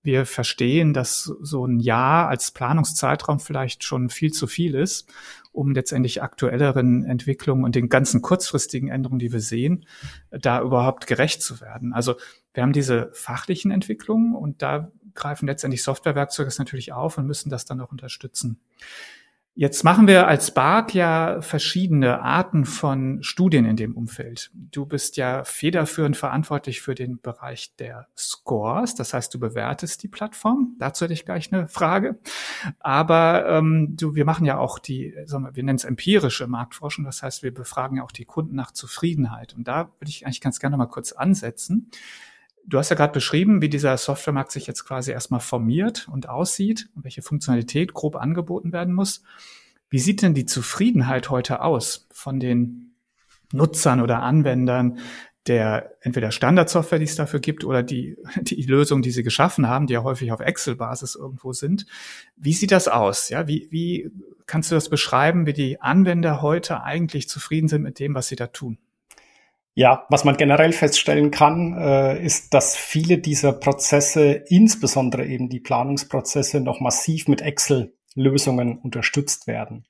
wir 0.04 0.26
verstehen, 0.26 0.94
dass 0.94 1.24
so 1.24 1.66
ein 1.66 1.80
Jahr 1.80 2.28
als 2.28 2.52
Planungszeitraum 2.52 3.40
vielleicht 3.40 3.84
schon 3.84 4.10
viel 4.10 4.32
zu 4.32 4.48
viel 4.48 4.76
ist, 4.76 5.10
um 5.54 5.72
letztendlich 5.72 6.22
aktuelleren 6.22 7.06
Entwicklungen 7.06 7.64
und 7.64 7.76
den 7.76 7.88
ganzen 7.88 8.22
kurzfristigen 8.22 8.90
Änderungen, 8.90 9.20
die 9.20 9.32
wir 9.32 9.40
sehen, 9.40 9.86
da 10.32 10.62
überhaupt 10.62 11.08
gerecht 11.08 11.42
zu 11.42 11.62
werden. 11.62 11.94
Also 11.94 12.16
wir 12.54 12.64
haben 12.64 12.74
diese 12.74 13.12
fachlichen 13.14 13.72
Entwicklungen 13.72 14.36
und 14.36 14.62
da 14.62 14.92
greifen 15.14 15.48
letztendlich 15.48 15.84
Softwarewerkzeuge 15.84 16.52
natürlich 16.58 16.92
auf 16.92 17.18
und 17.18 17.28
müssen 17.28 17.50
das 17.50 17.66
dann 17.66 17.80
auch 17.80 17.92
unterstützen. 17.92 18.60
Jetzt 19.56 19.84
machen 19.84 20.08
wir 20.08 20.28
als 20.28 20.52
BARC 20.52 20.96
ja 20.96 21.40
verschiedene 21.42 22.24
Arten 22.24 22.66
von 22.66 23.22
Studien 23.22 23.66
in 23.66 23.76
dem 23.76 23.96
Umfeld. 23.96 24.50
Du 24.54 24.88
bist 24.88 25.16
ja 25.16 25.44
federführend 25.44 26.18
verantwortlich 26.18 26.82
für 26.82 26.96
den 26.96 27.22
Bereich 27.22 27.76
der 27.76 28.08
Scores, 28.18 28.96
das 28.96 29.14
heißt, 29.14 29.32
du 29.32 29.40
bewertest 29.40 30.02
die 30.02 30.08
Plattform. 30.08 30.76
Dazu 30.80 31.06
hätte 31.06 31.14
ich 31.14 31.26
gleich 31.26 31.54
eine 31.54 31.68
Frage. 31.68 32.18
Aber 32.80 33.48
ähm, 33.48 33.96
du, 33.96 34.16
wir 34.16 34.26
machen 34.26 34.46
ja 34.46 34.58
auch 34.58 34.80
die, 34.80 35.14
sagen 35.26 35.44
wir, 35.44 35.56
wir 35.56 35.64
nennen 35.64 35.76
es 35.76 35.86
empirische 35.86 36.48
Marktforschung, 36.48 37.06
das 37.06 37.22
heißt, 37.22 37.44
wir 37.44 37.54
befragen 37.54 37.98
ja 37.98 38.04
auch 38.04 38.12
die 38.12 38.26
Kunden 38.26 38.56
nach 38.56 38.72
Zufriedenheit. 38.72 39.54
Und 39.54 39.68
da 39.68 39.92
würde 40.00 40.10
ich 40.10 40.26
eigentlich 40.26 40.42
ganz 40.42 40.60
gerne 40.60 40.78
mal 40.78 40.88
kurz 40.88 41.12
ansetzen. 41.12 41.92
Du 42.66 42.78
hast 42.78 42.90
ja 42.90 42.96
gerade 42.96 43.14
beschrieben, 43.14 43.62
wie 43.62 43.70
dieser 43.70 43.98
Softwaremarkt 43.98 44.52
sich 44.52 44.68
jetzt 44.68 44.86
quasi 44.86 45.12
erstmal 45.12 45.42
formiert 45.42 46.08
und 46.10 46.30
aussieht 46.30 46.90
und 46.96 47.04
welche 47.04 47.22
Funktionalität 47.22 47.94
grob 47.94 48.16
angeboten 48.16 48.72
werden 48.72 48.94
muss. 48.94 49.24
Wie 49.90 50.00
sieht 50.00 50.22
denn 50.22 50.34
die 50.34 50.46
Zufriedenheit 50.46 51.30
heute 51.30 51.62
aus 51.62 52.08
von 52.12 52.40
den 52.40 52.96
Nutzern 53.52 54.02
oder 54.02 54.24
Anwendern 54.24 55.00
der 55.48 55.98
entweder 56.00 56.32
Standardsoftware, 56.32 57.00
die 57.00 57.06
es 57.06 57.16
dafür 57.16 57.42
gibt, 57.42 57.66
oder 57.66 57.84
die, 57.84 58.18
die 58.42 58.62
Lösung, 58.64 59.02
die 59.02 59.12
sie 59.12 59.24
geschaffen 59.24 59.68
haben, 59.68 59.88
die 59.88 59.94
ja 59.94 60.04
häufig 60.04 60.32
auf 60.32 60.40
Excel-Basis 60.40 61.16
irgendwo 61.16 61.54
sind. 61.54 61.86
Wie 62.38 62.54
sieht 62.54 62.72
das 62.72 62.88
aus? 62.88 63.30
Ja, 63.30 63.48
wie, 63.48 63.68
wie 63.70 64.10
kannst 64.46 64.72
du 64.72 64.76
das 64.76 64.90
beschreiben, 64.90 65.46
wie 65.46 65.54
die 65.54 65.82
Anwender 65.82 66.42
heute 66.42 66.84
eigentlich 66.84 67.28
zufrieden 67.28 67.68
sind 67.68 67.82
mit 67.82 68.00
dem, 68.00 68.16
was 68.16 68.28
sie 68.28 68.36
da 68.36 68.48
tun? 68.48 68.78
Ja, 69.76 70.06
was 70.10 70.24
man 70.24 70.38
generell 70.38 70.72
feststellen 70.72 71.32
kann, 71.32 71.76
äh, 71.78 72.24
ist, 72.24 72.54
dass 72.54 72.76
viele 72.76 73.18
dieser 73.18 73.54
Prozesse, 73.54 74.44
insbesondere 74.48 75.26
eben 75.26 75.50
die 75.50 75.60
Planungsprozesse, 75.60 76.60
noch 76.60 76.80
massiv 76.80 77.28
mit 77.28 77.42
Excel-Lösungen 77.42 78.78
unterstützt 78.78 79.48
werden. 79.48 79.86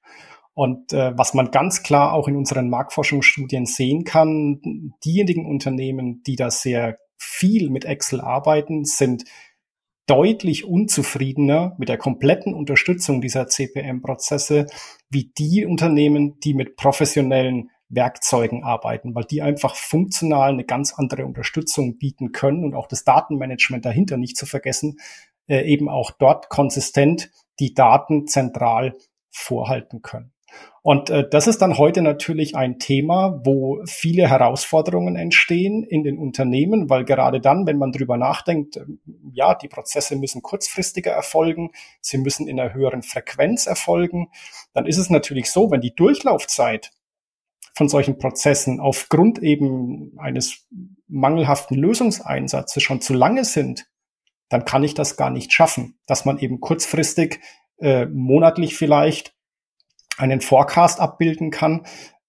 Und 0.53 0.93
äh, 0.93 1.17
was 1.17 1.33
man 1.33 1.51
ganz 1.51 1.83
klar 1.83 2.13
auch 2.13 2.29
in 2.29 2.37
unseren 2.37 2.69
Marktforschungsstudien 2.69 3.65
sehen 3.65 4.05
kann, 4.05 4.61
diejenigen 5.03 5.45
Unternehmen, 5.45 6.21
die 6.23 6.37
da 6.37 6.49
sehr 6.49 6.97
viel 7.17 7.69
mit 7.69 7.83
Excel 7.83 8.21
arbeiten, 8.21 8.85
sind 8.85 9.25
deutlich 10.05 10.65
unzufriedener 10.65 11.75
mit 11.77 11.89
der 11.89 11.97
kompletten 11.97 12.53
Unterstützung 12.53 13.19
dieser 13.19 13.47
CPM-Prozesse 13.47 14.67
wie 15.09 15.31
die 15.37 15.65
Unternehmen, 15.65 16.39
die 16.39 16.53
mit 16.53 16.75
professionellen 16.75 17.69
Werkzeugen 17.95 18.63
arbeiten, 18.63 19.15
weil 19.15 19.25
die 19.25 19.41
einfach 19.41 19.75
funktional 19.75 20.51
eine 20.51 20.65
ganz 20.65 20.93
andere 20.93 21.25
Unterstützung 21.25 21.97
bieten 21.97 22.31
können 22.31 22.63
und 22.63 22.75
auch 22.75 22.87
das 22.87 23.03
Datenmanagement 23.03 23.85
dahinter 23.85 24.17
nicht 24.17 24.37
zu 24.37 24.45
vergessen, 24.45 24.97
äh, 25.47 25.61
eben 25.61 25.89
auch 25.89 26.11
dort 26.11 26.49
konsistent 26.49 27.31
die 27.59 27.73
Daten 27.73 28.27
zentral 28.27 28.93
vorhalten 29.29 30.01
können. 30.01 30.33
Und 30.81 31.09
äh, 31.09 31.27
das 31.27 31.47
ist 31.47 31.61
dann 31.61 31.77
heute 31.77 32.01
natürlich 32.01 32.55
ein 32.55 32.77
Thema, 32.77 33.39
wo 33.45 33.81
viele 33.85 34.29
Herausforderungen 34.29 35.15
entstehen 35.15 35.83
in 35.83 36.03
den 36.03 36.17
Unternehmen, 36.17 36.89
weil 36.89 37.05
gerade 37.05 37.39
dann, 37.39 37.65
wenn 37.65 37.77
man 37.77 37.93
drüber 37.93 38.17
nachdenkt, 38.17 38.77
äh, 38.77 38.85
ja, 39.31 39.55
die 39.55 39.69
Prozesse 39.69 40.17
müssen 40.17 40.41
kurzfristiger 40.41 41.11
erfolgen, 41.11 41.71
sie 42.01 42.17
müssen 42.17 42.47
in 42.47 42.59
einer 42.59 42.73
höheren 42.73 43.01
Frequenz 43.01 43.65
erfolgen, 43.65 44.29
dann 44.73 44.85
ist 44.85 44.97
es 44.97 45.09
natürlich 45.09 45.51
so, 45.51 45.71
wenn 45.71 45.81
die 45.81 45.95
Durchlaufzeit 45.95 46.91
von 47.73 47.89
solchen 47.89 48.17
Prozessen 48.17 48.79
aufgrund 48.79 49.39
eben 49.39 50.17
eines 50.19 50.67
mangelhaften 51.07 51.77
Lösungseinsatzes 51.77 52.83
schon 52.83 53.01
zu 53.01 53.13
lange 53.13 53.45
sind, 53.45 53.87
dann 54.49 54.65
kann 54.65 54.83
ich 54.83 54.93
das 54.93 55.17
gar 55.17 55.31
nicht 55.31 55.51
schaffen, 55.51 55.97
dass 56.05 56.25
man 56.25 56.37
eben 56.37 56.59
kurzfristig, 56.59 57.39
äh, 57.79 58.05
monatlich 58.05 58.75
vielleicht 58.75 59.35
einen 60.17 60.41
Forecast 60.41 60.99
abbilden 60.99 61.49
kann, 61.49 61.85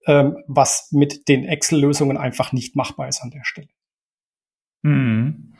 ähm, 0.07 0.39
was 0.47 0.89
mit 0.93 1.29
den 1.29 1.45
Excel-Lösungen 1.45 2.17
einfach 2.17 2.53
nicht 2.53 2.77
machbar 2.77 3.09
ist 3.09 3.23
an 3.23 3.31
der 3.31 3.45
Stelle. 3.45 3.69
Mhm. 4.83 5.55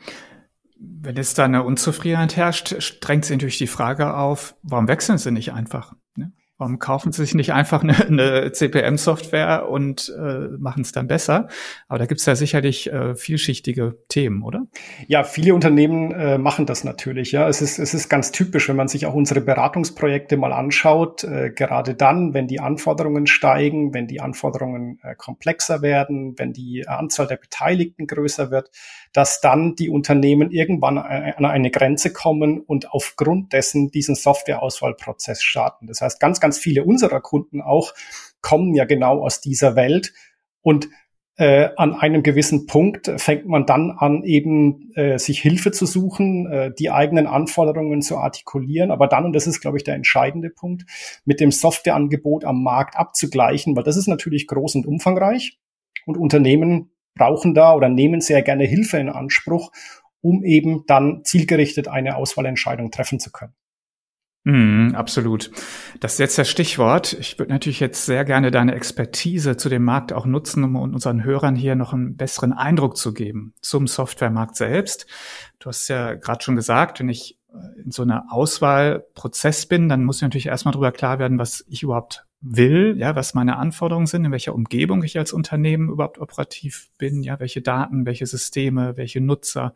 Wenn 0.77 1.15
jetzt 1.15 1.37
da 1.37 1.45
eine 1.45 1.63
Unzufriedenheit 1.63 2.35
herrscht, 2.35 2.75
drängt 3.01 3.25
sich 3.25 3.35
natürlich 3.35 3.57
die 3.57 3.67
Frage 3.67 4.15
auf, 4.15 4.55
warum 4.61 4.87
wechseln 4.87 5.17
sie 5.17 5.31
nicht 5.31 5.53
einfach? 5.53 5.95
Warum 6.57 6.79
kaufen 6.79 7.11
Sie 7.11 7.21
sich 7.21 7.35
nicht 7.35 7.51
einfach 7.51 7.83
eine, 7.83 7.95
eine 8.07 8.51
CPM-Software 8.51 9.67
und 9.69 10.13
äh, 10.17 10.47
machen 10.57 10.83
es 10.83 10.93
dann 10.93 11.07
besser? 11.07 11.49
Aber 11.89 11.99
da 11.99 12.05
gibt 12.05 12.21
es 12.21 12.25
ja 12.25 12.35
sicherlich 12.35 12.91
äh, 12.91 13.15
vielschichtige 13.15 13.97
Themen, 14.07 14.41
oder? 14.41 14.65
Ja, 15.07 15.23
viele 15.23 15.53
Unternehmen 15.53 16.11
äh, 16.11 16.37
machen 16.37 16.65
das 16.65 16.85
natürlich. 16.85 17.33
Ja, 17.33 17.49
es 17.49 17.61
ist 17.61 17.77
es 17.77 17.93
ist 17.93 18.07
ganz 18.07 18.31
typisch, 18.31 18.69
wenn 18.69 18.77
man 18.77 18.87
sich 18.87 19.05
auch 19.05 19.13
unsere 19.13 19.41
Beratungsprojekte 19.41 20.37
mal 20.37 20.53
anschaut. 20.53 21.25
Äh, 21.25 21.51
gerade 21.51 21.93
dann, 21.93 22.33
wenn 22.33 22.47
die 22.47 22.61
Anforderungen 22.61 23.27
steigen, 23.27 23.93
wenn 23.93 24.07
die 24.07 24.21
Anforderungen 24.21 24.99
äh, 25.03 25.15
komplexer 25.15 25.81
werden, 25.81 26.35
wenn 26.37 26.53
die 26.53 26.87
Anzahl 26.87 27.27
der 27.27 27.37
Beteiligten 27.37 28.07
größer 28.07 28.49
wird, 28.49 28.71
dass 29.15 29.39
dann 29.39 29.75
die 29.75 29.89
Unternehmen 29.89 30.51
irgendwann 30.51 30.97
an 30.97 31.45
eine 31.45 31.71
Grenze 31.71 32.11
kommen 32.11 32.59
und 32.59 32.91
aufgrund 32.91 33.53
dessen 33.53 33.89
diesen 33.89 34.13
Softwareauswahlprozess 34.13 35.41
starten. 35.41 35.87
Das 35.87 36.01
heißt, 36.01 36.19
ganz, 36.19 36.41
ganz 36.41 36.59
viele 36.59 36.83
unserer 36.83 37.21
Kunden 37.21 37.61
auch 37.61 37.93
kommen 38.41 38.75
ja 38.75 38.83
genau 38.83 39.23
aus 39.23 39.39
dieser 39.39 39.77
Welt 39.77 40.13
und 40.61 40.89
äh, 41.37 41.69
an 41.77 41.93
einem 41.93 42.23
gewissen 42.23 42.65
Punkt 42.65 43.09
fängt 43.15 43.45
man 43.45 43.65
dann 43.65 43.91
an, 43.91 44.23
eben 44.23 44.91
äh, 44.95 45.17
sich 45.17 45.41
Hilfe 45.41 45.71
zu 45.71 45.85
suchen, 45.85 46.51
äh, 46.51 46.71
die 46.77 46.91
eigenen 46.91 47.25
Anforderungen 47.25 48.01
zu 48.01 48.17
artikulieren, 48.17 48.91
aber 48.91 49.07
dann, 49.07 49.23
und 49.23 49.33
das 49.33 49.47
ist, 49.47 49.61
glaube 49.61 49.77
ich, 49.77 49.85
der 49.85 49.95
entscheidende 49.95 50.49
Punkt, 50.49 50.83
mit 51.23 51.39
dem 51.39 51.51
Softwareangebot 51.51 52.43
am 52.43 52.63
Markt 52.63 52.97
abzugleichen, 52.97 53.77
weil 53.77 53.83
das 53.83 53.95
ist 53.95 54.07
natürlich 54.07 54.47
groß 54.47 54.75
und 54.75 54.85
umfangreich 54.85 55.57
und 56.05 56.17
Unternehmen 56.17 56.91
brauchen 57.15 57.53
da 57.53 57.73
oder 57.73 57.89
nehmen 57.89 58.21
sehr 58.21 58.41
gerne 58.41 58.65
Hilfe 58.65 58.97
in 58.97 59.09
Anspruch, 59.09 59.71
um 60.21 60.43
eben 60.43 60.83
dann 60.87 61.21
zielgerichtet 61.23 61.87
eine 61.87 62.15
Auswahlentscheidung 62.15 62.91
treffen 62.91 63.19
zu 63.19 63.31
können. 63.31 63.53
Mm, 64.47 64.93
absolut. 64.93 65.49
Das 65.99 66.13
ist 66.13 66.19
jetzt 66.19 66.37
das 66.37 66.47
Stichwort. 66.47 67.13
Ich 67.13 67.39
würde 67.39 67.51
natürlich 67.51 67.79
jetzt 67.79 68.05
sehr 68.05 68.23
gerne 68.25 68.51
deine 68.51 68.75
Expertise 68.75 69.57
zu 69.57 69.69
dem 69.69 69.83
Markt 69.83 70.13
auch 70.13 70.27
nutzen, 70.27 70.63
um 70.63 70.75
unseren 70.75 71.23
Hörern 71.23 71.55
hier 71.55 71.73
noch 71.75 71.93
einen 71.93 72.15
besseren 72.15 72.53
Eindruck 72.53 72.95
zu 72.95 73.11
geben 73.11 73.55
zum 73.59 73.87
Softwaremarkt 73.87 74.55
selbst. 74.55 75.07
Du 75.57 75.69
hast 75.69 75.87
ja 75.87 76.13
gerade 76.13 76.43
schon 76.43 76.55
gesagt, 76.55 76.99
wenn 76.99 77.09
ich 77.09 77.39
in 77.83 77.89
so 77.89 78.03
einer 78.03 78.25
Auswahlprozess 78.29 79.65
bin, 79.65 79.89
dann 79.89 80.03
muss 80.03 80.17
ich 80.17 80.21
natürlich 80.21 80.47
erstmal 80.47 80.73
darüber 80.73 80.91
klar 80.91 81.17
werden, 81.17 81.39
was 81.39 81.65
ich 81.67 81.81
überhaupt 81.81 82.24
will, 82.41 82.95
ja, 82.97 83.15
was 83.15 83.33
meine 83.33 83.57
Anforderungen 83.57 84.07
sind, 84.07 84.25
in 84.25 84.31
welcher 84.31 84.53
Umgebung 84.53 85.03
ich 85.03 85.17
als 85.17 85.33
Unternehmen 85.33 85.89
überhaupt 85.89 86.19
operativ 86.19 86.89
bin, 86.97 87.23
ja, 87.23 87.39
welche 87.39 87.61
Daten, 87.61 88.05
welche 88.05 88.27
Systeme, 88.27 88.97
welche 88.97 89.21
Nutzer 89.21 89.73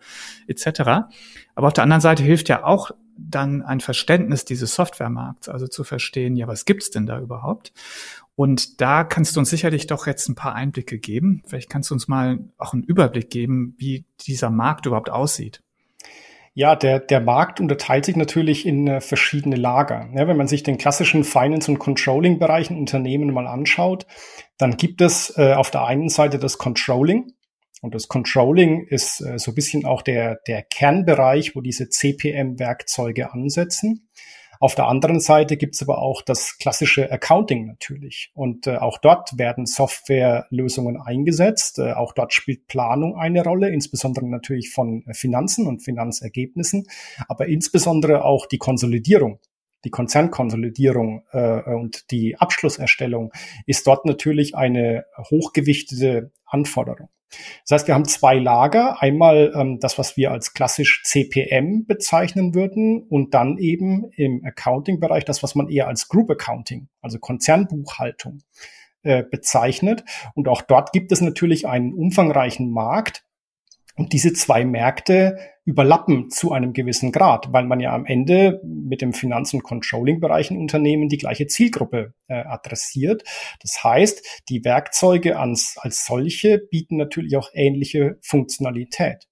etc. 0.48 0.82
Aber 1.56 1.68
auf 1.68 1.74
der 1.74 1.84
anderen 1.84 2.02
Seite 2.02 2.24
hilft 2.24 2.50
ja 2.50 2.64
auch 2.64 2.92
dann 3.18 3.62
ein 3.62 3.82
Verständnis 3.82 4.46
dieses 4.46 4.76
Softwaremarkts, 4.76 5.50
also 5.50 5.68
zu 5.68 5.84
verstehen, 5.84 6.36
ja, 6.36 6.48
was 6.48 6.66
gibt's 6.66 6.90
denn 6.90 7.06
da 7.06 7.20
überhaupt? 7.20 7.74
Und 8.36 8.80
da 8.80 9.04
kannst 9.04 9.36
du 9.36 9.42
uns 9.42 9.50
sicherlich 9.50 9.88
doch 9.88 10.08
jetzt 10.08 10.30
ein 10.30 10.36
paar 10.36 10.56
Einblicke 10.56 10.98
geben. 10.98 11.44
Vielleicht 11.46 11.70
kannst 11.70 11.90
du 11.90 11.96
uns 11.96 12.08
mal 12.08 12.40
auch 12.58 12.74
einen 12.74 12.84
Überblick 12.84 13.30
geben, 13.30 13.76
wie 13.78 14.06
dieser 14.22 14.50
Markt 14.50 14.86
überhaupt 14.86 15.10
aussieht. 15.10 15.62
Ja, 16.60 16.76
der, 16.76 17.00
der 17.00 17.22
Markt 17.22 17.62
unterteilt 17.62 18.04
sich 18.04 18.18
natürlich 18.18 18.66
in 18.66 18.86
äh, 18.86 19.00
verschiedene 19.00 19.56
Lager. 19.56 20.10
Ja, 20.14 20.28
wenn 20.28 20.36
man 20.36 20.50
sich 20.50 20.62
den 20.62 20.78
klassischen 20.78 21.24
Finance- 21.24 21.72
und 21.72 21.80
Controlling-Bereich 21.80 22.70
in 22.70 22.78
Unternehmen 22.78 23.34
mal 23.34 23.48
anschaut, 23.48 24.06
dann 24.58 24.76
gibt 24.76 25.00
es 25.00 25.34
äh, 25.38 25.54
auf 25.54 25.72
der 25.72 25.86
einen 25.86 26.10
Seite 26.10 26.38
das 26.38 26.58
Controlling. 26.58 27.32
Und 27.82 27.96
das 27.96 28.10
Controlling 28.10 28.86
ist 28.86 29.22
äh, 29.22 29.40
so 29.40 29.52
ein 29.52 29.56
bisschen 29.56 29.86
auch 29.86 30.02
der, 30.02 30.42
der 30.48 30.62
Kernbereich, 30.64 31.56
wo 31.56 31.62
diese 31.62 31.88
CPM-Werkzeuge 31.88 33.32
ansetzen. 33.32 34.10
Auf 34.60 34.76
der 34.76 34.88
anderen 34.88 35.22
Seite 35.22 35.56
gibt's 35.56 35.82
aber 35.82 36.00
auch 36.00 36.22
das 36.22 36.58
klassische 36.58 37.10
Accounting 37.10 37.66
natürlich. 37.66 38.32
Und 38.34 38.68
äh, 38.68 38.76
auch 38.76 38.98
dort 38.98 39.38
werden 39.38 39.66
Softwarelösungen 39.66 41.02
eingesetzt. 41.02 41.80
Äh, 41.80 41.94
auch 41.94 42.12
dort 42.14 42.34
spielt 42.34 42.68
Planung 42.68 43.16
eine 43.16 43.44
Rolle, 43.44 43.70
insbesondere 43.70 44.28
natürlich 44.28 44.72
von 44.72 45.06
äh, 45.08 45.14
Finanzen 45.14 45.66
und 45.66 45.80
Finanzergebnissen, 45.80 46.88
aber 47.30 47.48
insbesondere 47.48 48.26
auch 48.26 48.46
die 48.46 48.58
Konsolidierung 48.58 49.40
die 49.86 49.92
Konzernkonsolidierung 49.92 51.24
äh, 51.32 51.62
und 51.74 52.12
die 52.12 52.38
Abschlusserstellung 52.38 53.32
ist 53.66 53.88
dort 53.88 54.06
natürlich 54.06 54.54
eine 54.56 55.06
hochgewichtete 55.18 56.32
Anforderung. 56.46 57.10
Das 57.68 57.72
heißt, 57.72 57.88
wir 57.88 57.94
haben 57.96 58.06
zwei 58.06 58.36
Lager. 58.36 59.02
Einmal 59.02 59.52
ähm, 59.56 59.80
das, 59.80 59.98
was 59.98 60.18
wir 60.18 60.32
als 60.32 60.54
klassisch 60.54 61.04
CPM 61.04 61.86
bezeichnen 61.86 62.56
würden 62.56 63.04
und 63.10 63.34
dann 63.34 63.58
eben 63.58 64.10
im 64.16 64.44
Accounting-Bereich 64.44 65.26
das, 65.26 65.44
was 65.44 65.56
man 65.56 65.70
eher 65.70 65.88
als 65.88 66.08
Group 66.08 66.32
Accounting, 66.32 66.90
also 67.02 67.20
Konzernbuchhaltung 67.20 68.42
äh, 69.04 69.24
bezeichnet. 69.24 70.04
Und 70.36 70.48
auch 70.48 70.62
dort 70.62 70.92
gibt 70.92 71.12
es 71.12 71.22
natürlich 71.22 71.68
einen 71.68 71.94
umfangreichen 71.94 72.72
Markt, 72.72 73.24
und 74.00 74.14
diese 74.14 74.32
zwei 74.32 74.64
Märkte 74.64 75.38
überlappen 75.66 76.30
zu 76.30 76.54
einem 76.54 76.72
gewissen 76.72 77.12
Grad, 77.12 77.52
weil 77.52 77.66
man 77.66 77.82
ja 77.82 77.94
am 77.94 78.06
Ende 78.06 78.62
mit 78.64 79.02
dem 79.02 79.12
Finanz- 79.12 79.54
und 79.54 79.62
Controlling-Bereich 79.62 80.52
in 80.52 80.58
Unternehmen 80.58 81.10
die 81.10 81.18
gleiche 81.18 81.48
Zielgruppe 81.48 82.14
äh, 82.28 82.36
adressiert. 82.36 83.24
Das 83.62 83.84
heißt, 83.84 84.46
die 84.48 84.64
Werkzeuge 84.64 85.38
als, 85.38 85.76
als 85.82 86.06
solche 86.06 86.60
bieten 86.60 86.96
natürlich 86.96 87.36
auch 87.36 87.50
ähnliche 87.54 88.18
Funktionalität. 88.22 89.28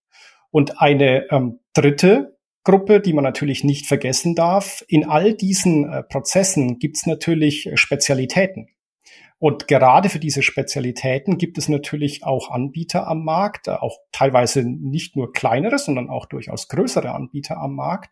Und 0.51 0.81
eine 0.81 1.31
ähm, 1.31 1.59
dritte 1.73 2.37
Gruppe, 2.65 2.99
die 2.99 3.13
man 3.13 3.23
natürlich 3.23 3.63
nicht 3.63 3.85
vergessen 3.85 4.35
darf, 4.35 4.83
in 4.89 5.07
all 5.07 5.33
diesen 5.33 5.89
äh, 5.89 6.03
Prozessen 6.03 6.77
gibt 6.77 6.97
es 6.97 7.05
natürlich 7.05 7.69
Spezialitäten. 7.75 8.67
Und 9.39 9.67
gerade 9.67 10.09
für 10.09 10.19
diese 10.19 10.41
Spezialitäten 10.41 11.37
gibt 11.37 11.57
es 11.57 11.69
natürlich 11.69 12.23
auch 12.23 12.49
Anbieter 12.49 13.07
am 13.07 13.23
Markt, 13.23 13.69
auch 13.69 13.97
teilweise 14.11 14.63
nicht 14.63 15.15
nur 15.15 15.31
kleinere, 15.31 15.77
sondern 15.77 16.09
auch 16.09 16.25
durchaus 16.25 16.67
größere 16.67 17.13
Anbieter 17.13 17.57
am 17.57 17.75
Markt, 17.75 18.11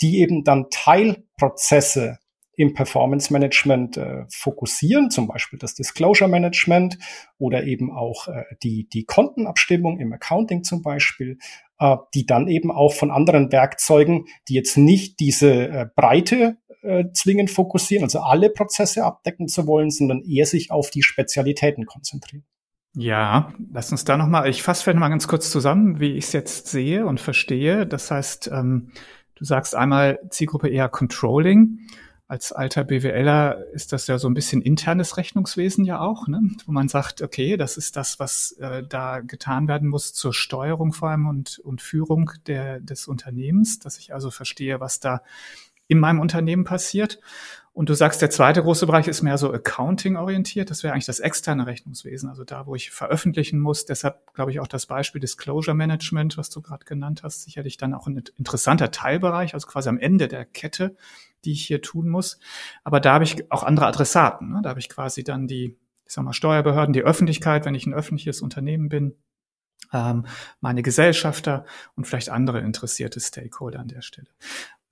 die 0.00 0.20
eben 0.20 0.42
dann 0.42 0.66
Teilprozesse 0.70 2.18
im 2.56 2.74
Performance 2.74 3.32
Management 3.32 3.96
äh, 3.96 4.24
fokussieren, 4.30 5.10
zum 5.10 5.26
Beispiel 5.26 5.58
das 5.58 5.74
Disclosure 5.74 6.30
Management 6.30 6.98
oder 7.38 7.64
eben 7.64 7.92
auch 7.92 8.28
äh, 8.28 8.44
die, 8.62 8.88
die 8.88 9.04
Kontenabstimmung 9.04 9.98
im 9.98 10.12
Accounting 10.12 10.62
zum 10.62 10.82
Beispiel, 10.82 11.38
äh, 11.78 11.96
die 12.14 12.26
dann 12.26 12.48
eben 12.48 12.70
auch 12.70 12.94
von 12.94 13.10
anderen 13.10 13.50
Werkzeugen, 13.50 14.26
die 14.48 14.54
jetzt 14.54 14.76
nicht 14.76 15.18
diese 15.20 15.68
äh, 15.68 15.86
Breite 15.94 16.58
äh, 16.84 17.04
zwingend 17.12 17.50
fokussieren, 17.50 18.04
also 18.04 18.20
alle 18.20 18.50
Prozesse 18.50 19.04
abdecken 19.04 19.48
zu 19.48 19.66
wollen, 19.66 19.90
sondern 19.90 20.22
eher 20.22 20.46
sich 20.46 20.70
auf 20.70 20.90
die 20.90 21.02
Spezialitäten 21.02 21.86
konzentrieren. 21.86 22.44
Ja, 22.96 23.52
lass 23.72 23.90
uns 23.90 24.04
da 24.04 24.16
nochmal, 24.16 24.48
ich 24.48 24.62
fasse 24.62 24.84
vielleicht 24.84 24.98
mal 24.98 25.08
ganz 25.08 25.26
kurz 25.26 25.50
zusammen, 25.50 25.98
wie 25.98 26.12
ich 26.12 26.26
es 26.26 26.32
jetzt 26.32 26.68
sehe 26.68 27.06
und 27.06 27.20
verstehe. 27.20 27.86
Das 27.86 28.10
heißt, 28.10 28.50
ähm, 28.52 28.92
du 29.34 29.44
sagst 29.44 29.74
einmal 29.74 30.20
Zielgruppe 30.30 30.68
eher 30.68 30.88
Controlling. 30.88 31.80
Als 32.28 32.52
alter 32.52 32.84
BWLer 32.84 33.66
ist 33.72 33.92
das 33.92 34.06
ja 34.06 34.18
so 34.18 34.28
ein 34.28 34.34
bisschen 34.34 34.62
internes 34.62 35.16
Rechnungswesen 35.16 35.84
ja 35.84 36.00
auch, 36.00 36.28
ne? 36.28 36.40
wo 36.66 36.72
man 36.72 36.88
sagt, 36.88 37.20
okay, 37.20 37.56
das 37.56 37.76
ist 37.76 37.96
das, 37.96 38.18
was 38.20 38.52
äh, 38.60 38.82
da 38.88 39.20
getan 39.20 39.68
werden 39.68 39.88
muss 39.88 40.14
zur 40.14 40.32
Steuerung 40.32 40.92
vor 40.92 41.10
allem 41.10 41.26
und, 41.26 41.58
und 41.58 41.82
Führung 41.82 42.30
der, 42.46 42.80
des 42.80 43.08
Unternehmens, 43.08 43.80
dass 43.80 43.98
ich 43.98 44.14
also 44.14 44.30
verstehe, 44.30 44.80
was 44.80 45.00
da 45.00 45.20
in 45.88 45.98
meinem 45.98 46.20
Unternehmen 46.20 46.64
passiert. 46.64 47.20
Und 47.72 47.88
du 47.88 47.94
sagst, 47.94 48.22
der 48.22 48.30
zweite 48.30 48.62
große 48.62 48.86
Bereich 48.86 49.08
ist 49.08 49.22
mehr 49.22 49.36
so 49.36 49.52
Accounting-orientiert. 49.52 50.70
Das 50.70 50.84
wäre 50.84 50.94
eigentlich 50.94 51.06
das 51.06 51.18
externe 51.18 51.66
Rechnungswesen, 51.66 52.28
also 52.28 52.44
da, 52.44 52.66
wo 52.66 52.76
ich 52.76 52.92
veröffentlichen 52.92 53.58
muss. 53.58 53.84
Deshalb 53.84 54.32
glaube 54.32 54.52
ich 54.52 54.60
auch 54.60 54.68
das 54.68 54.86
Beispiel 54.86 55.20
Disclosure 55.20 55.74
Management, 55.74 56.38
was 56.38 56.50
du 56.50 56.62
gerade 56.62 56.84
genannt 56.84 57.22
hast, 57.24 57.42
sicherlich 57.42 57.76
dann 57.76 57.92
auch 57.92 58.06
ein 58.06 58.22
interessanter 58.38 58.92
Teilbereich, 58.92 59.54
also 59.54 59.66
quasi 59.66 59.88
am 59.88 59.98
Ende 59.98 60.28
der 60.28 60.44
Kette 60.44 60.96
die 61.44 61.52
ich 61.52 61.66
hier 61.66 61.82
tun 61.82 62.08
muss. 62.08 62.38
Aber 62.82 63.00
da 63.00 63.14
habe 63.14 63.24
ich 63.24 63.50
auch 63.50 63.62
andere 63.62 63.86
Adressaten. 63.86 64.50
Ne? 64.50 64.60
Da 64.62 64.70
habe 64.70 64.80
ich 64.80 64.88
quasi 64.88 65.24
dann 65.24 65.46
die, 65.46 65.76
ich 66.06 66.12
sag 66.12 66.24
mal, 66.24 66.32
Steuerbehörden, 66.32 66.92
die 66.92 67.02
Öffentlichkeit, 67.02 67.64
wenn 67.64 67.74
ich 67.74 67.86
ein 67.86 67.94
öffentliches 67.94 68.42
Unternehmen 68.42 68.88
bin, 68.88 69.14
ähm, 69.92 70.26
meine 70.60 70.82
Gesellschafter 70.82 71.64
und 71.94 72.06
vielleicht 72.06 72.30
andere 72.30 72.60
interessierte 72.60 73.20
Stakeholder 73.20 73.80
an 73.80 73.88
der 73.88 74.02
Stelle. 74.02 74.28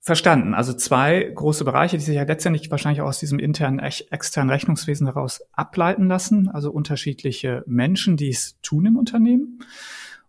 Verstanden. 0.05 0.53
Also 0.53 0.73
zwei 0.73 1.31
große 1.33 1.63
Bereiche, 1.63 1.97
die 1.97 2.03
sich 2.03 2.15
ja 2.15 2.23
letztendlich 2.23 2.69
wahrscheinlich 2.69 2.99
auch 2.99 3.07
aus 3.07 3.19
diesem 3.19 3.39
internen, 3.39 3.79
externen 3.79 4.49
Rechnungswesen 4.49 5.07
heraus 5.07 5.41
ableiten 5.53 6.07
lassen. 6.07 6.49
Also 6.49 6.71
unterschiedliche 6.71 7.63
Menschen, 7.67 8.17
die 8.17 8.27
es 8.27 8.59
tun 8.61 8.85
im 8.85 8.97
Unternehmen 8.97 9.59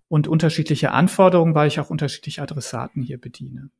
und 0.06 0.28
unterschiedliche 0.28 0.92
Anforderungen, 0.92 1.56
weil 1.56 1.66
ich 1.66 1.80
auch 1.80 1.90
unterschiedliche 1.90 2.40
Adressaten 2.40 3.02
hier 3.02 3.20
bediene. 3.20 3.70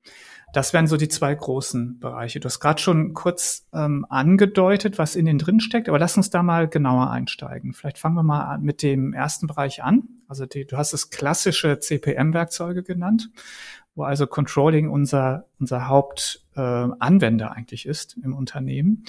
Das 0.53 0.73
wären 0.73 0.89
so 0.89 0.97
die 0.97 1.09
zwei 1.09 1.33
großen 1.33 2.01
Bereiche. 2.01 2.41
Du 2.41 2.47
hast 2.47 2.59
gerade 2.59 2.83
schon 2.83 3.15
kurz 3.15 3.69
ähm, 3.73 4.05
angedeutet, 4.09 4.99
was 4.99 5.15
in 5.15 5.27
den 5.27 5.39
drin 5.39 5.61
steckt, 5.61 5.89
aber 5.89 6.01
lass 6.01 6.17
uns 6.17 6.29
da 6.29 6.43
mal 6.43 6.67
genauer 6.67 7.11
einsteigen. 7.11 7.73
Vielleicht 7.73 7.99
fangen 7.99 8.17
wir 8.17 8.25
mal 8.25 8.59
mit 8.59 8.83
dem 8.83 9.13
ersten 9.13 9.47
Bereich 9.47 9.85
an. 9.85 10.09
Also 10.27 10.45
die, 10.45 10.67
du 10.67 10.77
hast 10.77 10.93
es 10.93 11.11
klassische 11.11 11.79
CPM-Werkzeuge 11.79 12.83
genannt 12.83 13.31
wo 13.95 14.03
also 14.03 14.27
Controlling 14.27 14.89
unser, 14.89 15.47
unser 15.61 15.89
Hauptanwender 15.89 17.47
äh, 17.47 17.57
eigentlich 17.57 17.87
ist 17.87 18.17
im 18.23 18.35
Unternehmen. 18.35 19.05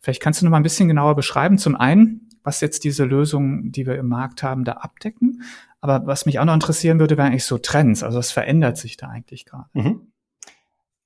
Vielleicht 0.00 0.22
kannst 0.22 0.40
du 0.40 0.46
noch 0.46 0.50
mal 0.50 0.58
ein 0.58 0.62
bisschen 0.62 0.88
genauer 0.88 1.14
beschreiben. 1.14 1.58
Zum 1.58 1.76
einen, 1.76 2.28
was 2.42 2.60
jetzt 2.60 2.84
diese 2.84 3.04
Lösungen, 3.04 3.70
die 3.70 3.86
wir 3.86 3.96
im 3.96 4.08
Markt 4.08 4.42
haben, 4.42 4.64
da 4.64 4.72
abdecken. 4.72 5.42
Aber 5.80 6.06
was 6.06 6.26
mich 6.26 6.38
auch 6.38 6.44
noch 6.44 6.54
interessieren 6.54 6.98
würde, 6.98 7.16
wären 7.16 7.28
eigentlich 7.28 7.44
so 7.44 7.58
Trends. 7.58 8.02
Also 8.02 8.18
was 8.18 8.32
verändert 8.32 8.76
sich 8.76 8.96
da 8.96 9.08
eigentlich 9.08 9.46
gerade? 9.46 9.68
Mhm. 9.72 10.12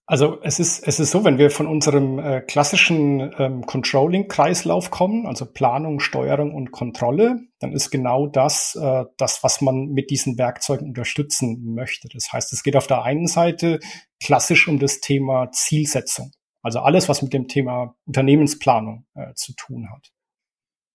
Also 0.06 0.38
es 0.42 0.61
ist, 0.61 0.87
es 0.87 1.00
ist 1.00 1.12
so, 1.12 1.25
wenn 1.25 1.38
wir 1.38 1.50
von 1.50 1.66
unserem 1.66 2.18
äh, 2.18 2.42
klassischen 2.42 3.32
ähm, 3.38 3.64
Controlling-Kreislauf 3.64 4.90
kommen, 4.90 5.26
also 5.26 5.46
Planung, 5.46 5.99
Steuerung 5.99 6.54
und 6.54 6.73
Kontrolle, 6.73 7.40
dann 7.58 7.73
ist 7.73 7.90
genau 7.90 8.26
das, 8.26 8.75
äh, 8.75 9.04
das, 9.16 9.42
was 9.42 9.62
man 9.62 9.88
mit 9.92 10.11
diesen 10.11 10.37
Werkzeugen 10.37 10.88
unterstützen 10.88 11.75
möchte. 11.75 12.08
Das 12.12 12.30
heißt, 12.30 12.52
es 12.52 12.62
geht 12.62 12.76
auf 12.76 12.87
der 12.87 13.02
einen 13.02 13.26
Seite 13.26 13.80
klassisch 14.23 14.68
um 14.68 14.78
das 14.78 15.00
Thema 15.00 15.50
Zielsetzung. 15.52 16.32
Also 16.61 16.80
alles, 16.80 17.08
was 17.08 17.23
mit 17.23 17.32
dem 17.32 17.49
Thema 17.49 17.96
Unternehmensplanung 18.06 19.06
äh, 19.14 19.32
zu 19.34 19.54
tun 19.54 19.90
hat. 19.90 20.13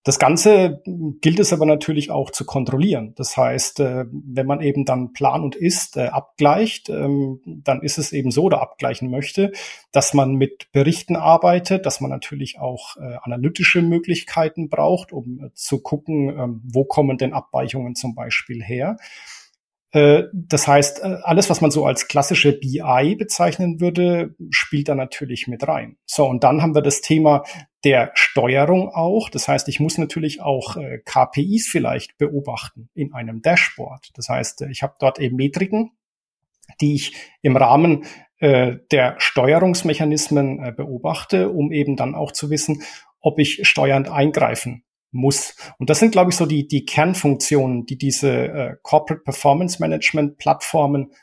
Das 0.10 0.18
Ganze 0.18 0.82
gilt 1.22 1.40
es 1.40 1.54
aber 1.54 1.68
natürlich 1.68 2.10
auch 2.10 2.32
zu 2.32 2.44
kontrollieren. 2.44 3.14
Das 3.16 3.38
heißt, 3.38 3.80
äh, 3.80 4.06
wenn 4.10 4.48
man 4.48 4.60
eben 4.60 4.84
dann 4.84 5.14
Plan 5.14 5.44
und 5.44 5.56
Ist 5.56 5.98
äh, 5.98 6.08
abgleicht, 6.08 6.90
ähm, 6.90 7.42
dann 7.46 7.84
ist 7.84 8.00
es 8.00 8.12
eben 8.12 8.32
so 8.32 8.46
oder 8.46 8.60
abgleichen 8.60 9.12
möchte, 9.12 9.52
dass 9.92 10.16
man 10.16 10.34
mit 10.34 10.72
Berichten 10.72 11.16
arbeitet, 11.16 11.86
dass 11.86 12.02
man 12.02 12.10
natürlich 12.10 12.58
auch 12.58 12.98
äh, 12.98 13.18
analytische 13.22 13.84
Möglichkeiten 13.84 14.68
braucht, 14.68 15.12
um 15.12 15.52
zu 15.54 15.80
gucken, 15.80 16.30
ähm, 16.30 16.62
wo 16.64 16.86
kommen 16.86 17.20
denn 17.20 17.34
Abweichungen 17.34 17.94
zum 17.94 18.16
Beispiel 18.16 18.64
her. 18.64 18.98
Äh, 19.92 20.24
das 20.34 20.68
heißt, 20.68 21.00
äh, 21.00 21.18
alles, 21.24 21.50
was 21.50 21.62
man 21.62 21.72
so 21.72 21.86
als 21.86 22.08
klassische 22.08 22.54
BI 22.54 23.16
bezeichnen 23.16 23.80
würde, 23.80 24.36
spielt 24.52 24.90
da 24.90 24.96
natürlich 24.96 25.48
mit 25.48 25.68
rein. 25.68 25.98
So, 26.06 26.28
und 26.28 26.44
dann 26.44 26.62
haben 26.62 26.76
wir 26.76 26.82
das 26.82 27.02
Thema 27.02 27.44
der 27.84 28.12
Steuerung 28.14 28.90
auch. 28.90 29.30
Das 29.30 29.48
heißt, 29.48 29.68
ich 29.68 29.80
muss 29.80 29.98
natürlich 29.98 30.42
auch 30.42 30.76
äh, 30.76 31.00
KPIs 31.06 31.68
vielleicht 31.68 32.18
beobachten 32.18 32.90
in 32.94 33.14
einem 33.14 33.42
Dashboard. 33.42 34.12
Das 34.14 34.30
heißt, 34.30 34.62
ich 34.70 34.84
habe 34.84 34.94
dort 35.00 35.20
eben 35.20 35.38
Metriken, 35.38 35.92
die 36.82 36.96
ich 36.96 37.16
im 37.42 37.58
Rahmen 37.58 38.06
der 38.42 39.16
Steuerungsmechanismen 39.18 40.74
beobachte, 40.78 41.50
um 41.50 41.74
eben 41.74 41.98
dann 41.98 42.16
auch 42.16 42.32
zu 42.32 42.50
wissen, 42.50 42.84
ob 43.20 43.38
ich 43.38 43.68
steuernd 43.68 44.08
eingreifen 44.08 44.86
muss. 45.12 45.56
Und 45.78 45.90
das 45.90 46.00
sind, 46.00 46.12
glaube 46.12 46.32
ich, 46.32 46.38
so 46.38 46.46
die, 46.46 46.68
die 46.68 46.86
Kernfunktionen, 46.86 47.86
die 47.86 47.98
diese 47.98 48.32
äh, 48.32 48.76
Corporate 48.82 49.24
Performance 49.24 49.82
Management 49.82 50.38
Plattformen 50.38 51.14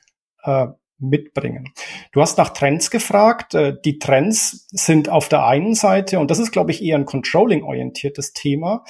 äh, 0.43 0.67
mitbringen. 0.99 1.73
Du 2.13 2.21
hast 2.21 2.39
nach 2.39 2.51
Trends 2.51 2.91
gefragt. 2.91 3.55
Äh, 3.55 3.75
die 3.85 3.99
Trends 3.99 4.67
sind 4.71 5.09
auf 5.09 5.29
der 5.29 5.47
einen 5.47 5.75
Seite, 5.75 6.19
und 6.19 6.31
das 6.31 6.39
ist, 6.39 6.53
glaube 6.53 6.71
ich, 6.71 6.83
eher 6.83 6.97
ein 6.97 7.05
Controlling-orientiertes 7.05 8.33
Thema, 8.33 8.85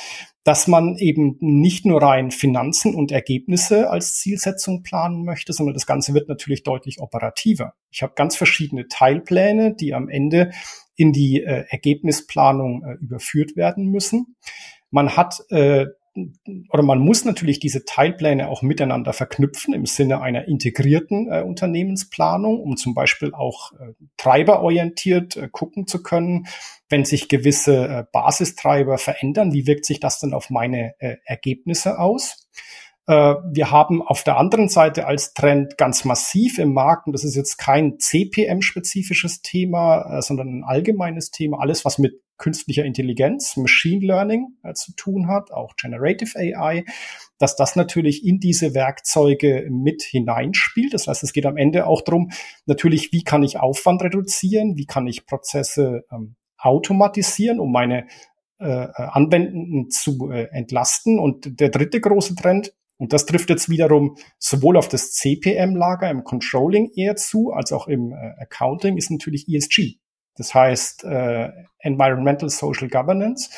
dass 0.45 0.69
man 0.69 0.97
eben 0.97 1.37
nicht 1.41 1.85
nur 1.85 2.01
rein 2.01 2.31
Finanzen 2.31 2.95
und 2.95 3.11
Ergebnisse 3.11 3.91
als 3.91 4.15
Zielsetzung 4.15 4.85
planen 4.85 5.25
möchte, 5.25 5.53
sondern 5.53 5.75
das 5.75 5.87
Ganze 5.87 6.15
wird 6.15 6.29
natürlich 6.29 6.63
deutlich 6.63 7.01
operativer. 7.01 7.75
Ich 7.91 8.03
habe 8.03 8.13
ganz 8.15 8.37
verschiedene 8.37 8.87
Teilpläne, 8.87 9.75
die 9.75 9.93
am 9.93 10.09
Ende 10.09 10.53
in 10.95 11.13
die 11.13 11.43
äh, 11.43 11.65
Ergebnisplanung 11.69 12.85
äh, 12.85 12.93
überführt 13.03 13.57
werden 13.57 13.91
müssen. 13.91 14.37
Man 14.97 15.15
hat 15.15 15.43
äh, 15.51 15.89
oder 16.71 16.83
man 16.83 17.01
muss 17.01 17.27
natürlich 17.27 17.61
diese 17.61 17.85
Teilpläne 17.85 18.49
auch 18.49 18.63
miteinander 18.63 19.13
verknüpfen 19.13 19.75
im 19.75 19.85
Sinne 19.85 20.23
einer 20.23 20.49
integrierten 20.49 21.31
äh, 21.31 21.43
Unternehmensplanung, 21.43 22.59
um 22.59 22.79
zum 22.79 22.95
Beispiel 22.95 23.35
auch 23.35 23.73
äh, 23.73 23.93
treiberorientiert 24.17 25.37
äh, 25.37 25.49
gucken 25.53 25.87
zu 25.87 26.03
können, 26.03 26.47
wenn 26.89 27.05
sich 27.05 27.29
gewisse 27.29 27.87
äh, 27.87 28.05
Basistreiber 28.11 28.97
verändern, 28.97 29.53
wie 29.53 29.67
wirkt 29.67 29.85
sich 29.85 30.01
das 30.01 30.19
denn 30.19 30.33
auf 30.33 30.49
meine 30.49 30.95
äh, 31.01 31.17
Ergebnisse 31.27 31.99
aus? 31.99 32.49
Äh, 33.07 33.35
wir 33.53 33.71
haben 33.71 34.01
auf 34.01 34.25
der 34.25 34.39
anderen 34.39 34.71
Seite 34.71 35.07
als 35.07 35.35
Trend 35.35 35.77
ganz 35.77 36.07
massiv 36.07 36.59
im 36.59 36.73
Markt, 36.73 37.07
und 37.07 37.13
das 37.13 37.25
ist 37.25 37.37
jetzt 37.37 37.59
kein 37.59 37.99
CPM-spezifisches 37.99 39.43
Thema, 39.43 40.19
äh, 40.19 40.23
sondern 40.23 40.49
ein 40.49 40.65
allgemeines 40.65 41.31
Thema, 41.31 41.61
alles, 41.61 41.85
was 41.85 41.99
mit 41.99 42.23
künstlicher 42.39 42.85
Intelligenz, 42.85 43.57
Machine 43.57 44.05
Learning 44.05 44.57
äh, 44.63 44.75
zu 44.75 44.95
tun 44.95 45.29
hat, 45.29 45.51
auch 45.53 45.75
Generative 45.77 46.39
AI, 46.39 46.85
dass 47.39 47.57
das 47.57 47.77
natürlich 47.77 48.25
in 48.25 48.41
diese 48.41 48.75
Werkzeuge 48.75 49.69
mit 49.71 50.03
hineinspielt. 50.03 50.95
Das 50.95 51.07
heißt, 51.07 51.23
es 51.23 51.33
geht 51.33 51.47
am 51.47 51.57
Ende 51.57 51.87
auch 51.87 52.03
darum, 52.03 52.31
natürlich, 52.67 53.13
wie 53.13 53.23
kann 53.23 53.43
ich 53.43 53.59
Aufwand 53.59 54.03
reduzieren, 54.03 54.77
wie 54.77 54.87
kann 54.87 55.07
ich 55.07 55.27
Prozesse 55.27 56.05
ähm, 56.11 56.37
automatisieren, 56.59 57.61
um 57.61 57.73
meine 57.73 58.07
äh, 58.59 58.65
Anwendenden 58.67 59.91
zu 59.91 60.31
äh, 60.31 60.49
entlasten. 60.51 61.19
Und 61.19 61.61
der 61.61 61.69
dritte 61.69 62.01
große 62.01 62.35
Trend 62.35 62.73
und 62.99 63.13
das 63.13 63.27
trifft 63.27 63.51
jetzt 63.51 63.69
wiederum 63.69 64.17
sowohl 64.39 64.77
auf 64.77 64.89
das 64.89 65.13
CPM-Lager 65.13 66.11
im 66.11 66.25
Controlling 66.25 66.91
eher 66.95 67.17
zu, 67.17 67.51
als 67.53 67.73
auch 67.73 67.89
im 67.89 68.13
äh, 68.13 68.43
Accounting 68.43 68.97
ist 68.97 69.11
natürlich 69.11 69.47
ESG. 69.49 69.99
Das 70.37 70.55
heißt 70.55 71.05
äh, 71.05 71.51
Environmental 71.79 72.49
Social 72.49 72.89
Governance. 72.89 73.51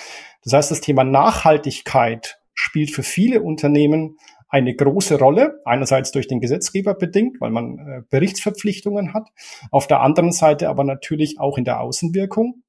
Das 0.44 0.52
heißt, 0.52 0.70
das 0.70 0.80
Thema 0.80 1.04
Nachhaltigkeit 1.04 2.40
spielt 2.54 2.90
für 2.90 3.02
viele 3.02 3.42
Unternehmen 3.42 4.16
eine 4.48 4.74
große 4.74 5.18
Rolle. 5.18 5.60
Einerseits 5.64 6.10
durch 6.10 6.26
den 6.26 6.40
Gesetzgeber 6.40 6.94
bedingt, 6.94 7.40
weil 7.40 7.50
man 7.50 7.78
äh, 7.78 8.02
Berichtsverpflichtungen 8.10 9.14
hat. 9.14 9.28
Auf 9.70 9.86
der 9.86 10.00
anderen 10.00 10.32
Seite 10.32 10.68
aber 10.68 10.84
natürlich 10.84 11.38
auch 11.38 11.58
in 11.58 11.64
der 11.64 11.80
Außenwirkung 11.80 12.62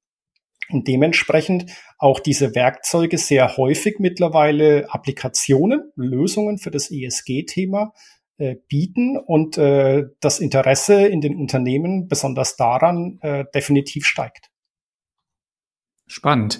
und 0.70 0.86
dementsprechend 0.86 1.72
auch 1.98 2.20
diese 2.20 2.54
Werkzeuge 2.54 3.18
sehr 3.18 3.56
häufig 3.56 3.96
mittlerweile 3.98 4.92
Applikationen, 4.92 5.90
Lösungen 5.96 6.58
für 6.58 6.70
das 6.70 6.90
ESG-Thema 6.90 7.92
äh, 8.40 8.56
bieten 8.68 9.18
und 9.18 9.58
äh, 9.58 10.06
das 10.20 10.40
Interesse 10.40 11.06
in 11.06 11.20
den 11.20 11.36
Unternehmen 11.36 12.08
besonders 12.08 12.56
daran 12.56 13.18
äh, 13.20 13.44
definitiv 13.54 14.06
steigt. 14.06 14.50
Spannend. 16.06 16.58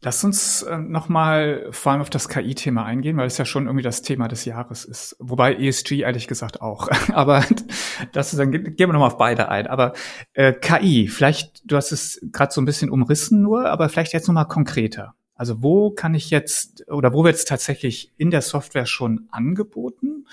Lass 0.00 0.22
uns 0.22 0.62
äh, 0.62 0.78
nochmal 0.78 1.68
vor 1.70 1.92
allem 1.92 2.00
auf 2.00 2.10
das 2.10 2.28
KI-Thema 2.28 2.84
eingehen, 2.84 3.16
weil 3.16 3.26
es 3.26 3.38
ja 3.38 3.44
schon 3.44 3.66
irgendwie 3.66 3.82
das 3.82 4.02
Thema 4.02 4.28
des 4.28 4.44
Jahres 4.44 4.84
ist. 4.84 5.16
Wobei 5.18 5.54
ESG 5.54 6.00
ehrlich 6.00 6.28
gesagt 6.28 6.60
auch. 6.60 6.88
Aber 7.12 7.44
das 8.12 8.32
ist, 8.32 8.38
dann 8.38 8.50
gehen 8.50 8.76
wir 8.76 8.88
nochmal 8.88 9.08
auf 9.08 9.18
beide 9.18 9.48
ein. 9.48 9.66
Aber 9.66 9.92
äh, 10.34 10.52
KI, 10.52 11.08
vielleicht, 11.08 11.62
du 11.64 11.76
hast 11.76 11.92
es 11.92 12.20
gerade 12.32 12.52
so 12.52 12.60
ein 12.60 12.64
bisschen 12.64 12.90
umrissen 12.90 13.40
nur, 13.40 13.70
aber 13.70 13.88
vielleicht 13.88 14.12
jetzt 14.12 14.28
nochmal 14.28 14.46
konkreter. 14.46 15.14
Also 15.34 15.62
wo 15.62 15.90
kann 15.90 16.14
ich 16.14 16.30
jetzt 16.30 16.88
oder 16.88 17.12
wo 17.12 17.22
wird 17.22 17.36
es 17.36 17.44
tatsächlich 17.44 18.12
in 18.16 18.30
der 18.32 18.42
Software 18.42 18.86
schon 18.86 19.28
angeboten? 19.30 20.26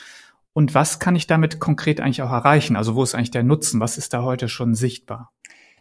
Und 0.55 0.73
was 0.73 0.99
kann 0.99 1.17
ich 1.17 1.27
damit 1.27 1.59
konkret 1.59 1.99
eigentlich 1.99 2.21
auch 2.21 2.31
erreichen? 2.31 2.77
Also 2.77 2.95
wo 2.95 3.03
ist 3.03 3.13
eigentlich 3.13 3.31
der 3.31 3.43
Nutzen? 3.43 3.81
Was 3.81 3.97
ist 3.97 4.13
da 4.13 4.23
heute 4.23 4.47
schon 4.47 4.73
sichtbar? 4.73 5.33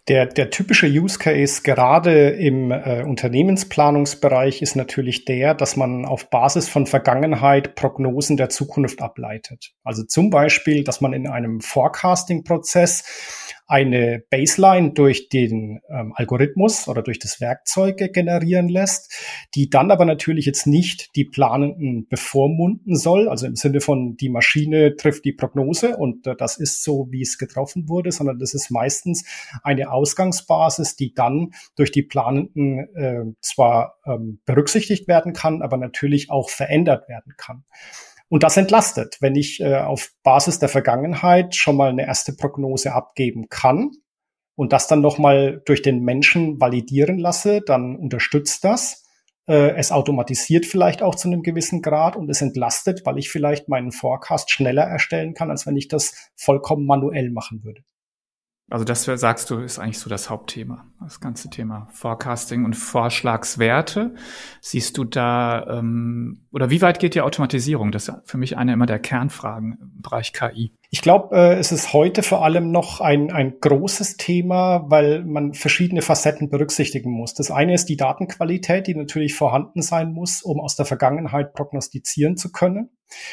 Der, 0.09 0.27
der 0.27 0.51
typische 0.51 0.89
Use 0.89 1.17
Case 1.17 1.63
gerade 1.63 2.31
im 2.31 2.73
äh, 2.73 3.05
Unternehmensplanungsbereich 3.05 4.63
ist 4.63 4.75
natürlich 4.75 5.27
der, 5.27 5.55
dass 5.55 5.77
man 5.77 6.05
auf 6.05 6.29
Basis 6.29 6.69
von 6.69 6.87
Vergangenheit 6.87 7.77
Prognosen 7.77 8.37
der 8.37 8.49
Zukunft 8.49 9.01
ableitet. 9.01 9.71
Also 9.85 10.03
zum 10.03 10.29
Beispiel, 10.29 10.83
dass 10.83 11.01
man 11.01 11.13
in 11.13 11.29
einem 11.29 11.61
Forecasting-Prozess 11.61 13.63
eine 13.67 14.23
Baseline 14.31 14.93
durch 14.93 15.29
den 15.29 15.81
ähm, 15.89 16.13
Algorithmus 16.17 16.87
oder 16.87 17.03
durch 17.03 17.19
das 17.19 17.41
Werkzeug 17.41 18.13
generieren 18.13 18.69
lässt, 18.69 19.13
die 19.55 19.71
dann 19.71 19.91
aber 19.91 20.05
natürlich 20.05 20.45
jetzt 20.45 20.67
nicht 20.67 21.17
die 21.17 21.25
Planenden 21.25 22.07
bevormunden 22.09 22.97
soll, 22.97 23.29
also 23.29 23.47
im 23.47 23.57
Sinne 23.57 23.81
von 23.81 24.17
die 24.17 24.29
Maschine 24.29 24.97
trifft 24.97 25.25
die 25.25 25.33
Prognose 25.33 25.97
und 25.97 26.27
äh, 26.27 26.37
das 26.37 26.59
ist 26.59 26.85
so, 26.85 27.09
wie 27.11 27.23
es 27.23 27.39
getroffen 27.39 27.89
wurde, 27.89 28.13
sondern 28.13 28.39
das 28.39 28.53
ist 28.53 28.71
meistens 28.71 29.25
eine 29.63 29.91
Ausgangsbasis, 29.91 30.97
die 30.97 31.15
dann 31.15 31.53
durch 31.77 31.91
die 31.91 32.03
Planenden 32.03 32.95
äh, 32.95 33.25
zwar 33.41 33.99
ähm, 34.07 34.41
berücksichtigt 34.45 35.09
werden 35.09 35.33
kann, 35.33 35.63
aber 35.63 35.79
natürlich 35.79 36.31
auch 36.31 36.51
verändert 36.51 37.09
werden 37.09 37.35
kann. 37.37 37.65
Und 38.29 38.43
das 38.43 38.57
entlastet, 38.57 39.19
wenn 39.21 39.37
ich 39.37 39.61
äh, 39.61 39.77
auf 39.77 40.11
Basis 40.23 40.59
der 40.59 40.69
Vergangenheit 40.69 41.55
schon 41.55 41.77
mal 41.77 41.91
eine 41.91 42.07
erste 42.07 42.33
Prognose 42.33 42.93
abgeben 42.93 43.49
kann 43.49 43.91
und 44.57 44.73
das 44.73 44.87
dann 44.87 45.01
nochmal 45.01 45.63
durch 45.67 45.83
den 45.83 46.01
Menschen 46.03 46.61
validieren 46.61 47.19
lasse, 47.19 47.61
dann 47.61 47.97
unterstützt 47.97 48.65
das. 48.65 49.05
Äh, 49.47 49.77
es 49.77 49.93
automatisiert 49.93 50.65
vielleicht 50.65 51.03
auch 51.03 51.15
zu 51.15 51.29
einem 51.29 51.43
gewissen 51.43 51.83
Grad 51.83 52.17
und 52.17 52.31
es 52.31 52.41
entlastet, 52.41 53.03
weil 53.05 53.19
ich 53.19 53.31
vielleicht 53.31 53.69
meinen 53.69 53.93
Forecast 53.93 54.51
schneller 54.51 54.85
erstellen 54.85 55.35
kann, 55.35 55.51
als 55.51 55.67
wenn 55.67 55.77
ich 55.77 55.89
das 55.89 56.31
vollkommen 56.35 56.87
manuell 56.87 57.31
machen 57.31 57.63
würde. 57.63 57.83
Also 58.71 58.85
das 58.85 59.05
sagst 59.05 59.51
du, 59.51 59.59
ist 59.59 59.79
eigentlich 59.79 59.99
so 59.99 60.09
das 60.09 60.31
Hauptthema, 60.31 60.87
das 60.99 61.21
ganze 61.21 61.51
Thema 61.51 61.87
Forecasting 61.93 62.65
und 62.65 62.75
Vorschlagswerte. 62.75 64.15
Siehst 64.63 64.97
du 64.97 65.05
da, 65.05 65.67
ähm, 65.69 66.47
oder 66.51 66.71
wie 66.71 66.81
weit 66.81 66.99
geht 66.99 67.15
die 67.15 67.21
Automatisierung? 67.21 67.93
Das 67.93 68.09
ist 68.09 68.15
für 68.25 68.39
mich 68.39 68.57
eine 68.57 68.73
immer 68.73 68.87
der 68.87 68.99
Kernfragen 68.99 69.79
im 69.83 70.01
Bereich 70.01 70.33
KI. 70.33 70.73
Ich 70.89 71.03
glaube, 71.03 71.37
äh, 71.37 71.59
es 71.59 71.73
ist 71.73 71.93
heute 71.93 72.23
vor 72.23 72.43
allem 72.43 72.71
noch 72.71 73.03
ein, 73.03 73.31
ein 73.31 73.61
großes 73.61 74.17
Thema, 74.17 74.87
weil 74.89 75.25
man 75.25 75.53
verschiedene 75.53 76.01
Facetten 76.01 76.49
berücksichtigen 76.49 77.11
muss. 77.11 77.35
Das 77.35 77.51
eine 77.51 77.75
ist 77.75 77.91
die 77.91 77.99
Datenqualität, 77.99 78.87
die 78.87 78.95
natürlich 78.95 79.35
vorhanden 79.35 79.83
sein 79.83 80.13
muss, 80.13 80.41
um 80.41 80.59
aus 80.59 80.75
der 80.75 80.87
Vergangenheit 80.87 81.53
prognostizieren 81.53 82.39
zu 82.39 82.51
können. 82.51 82.89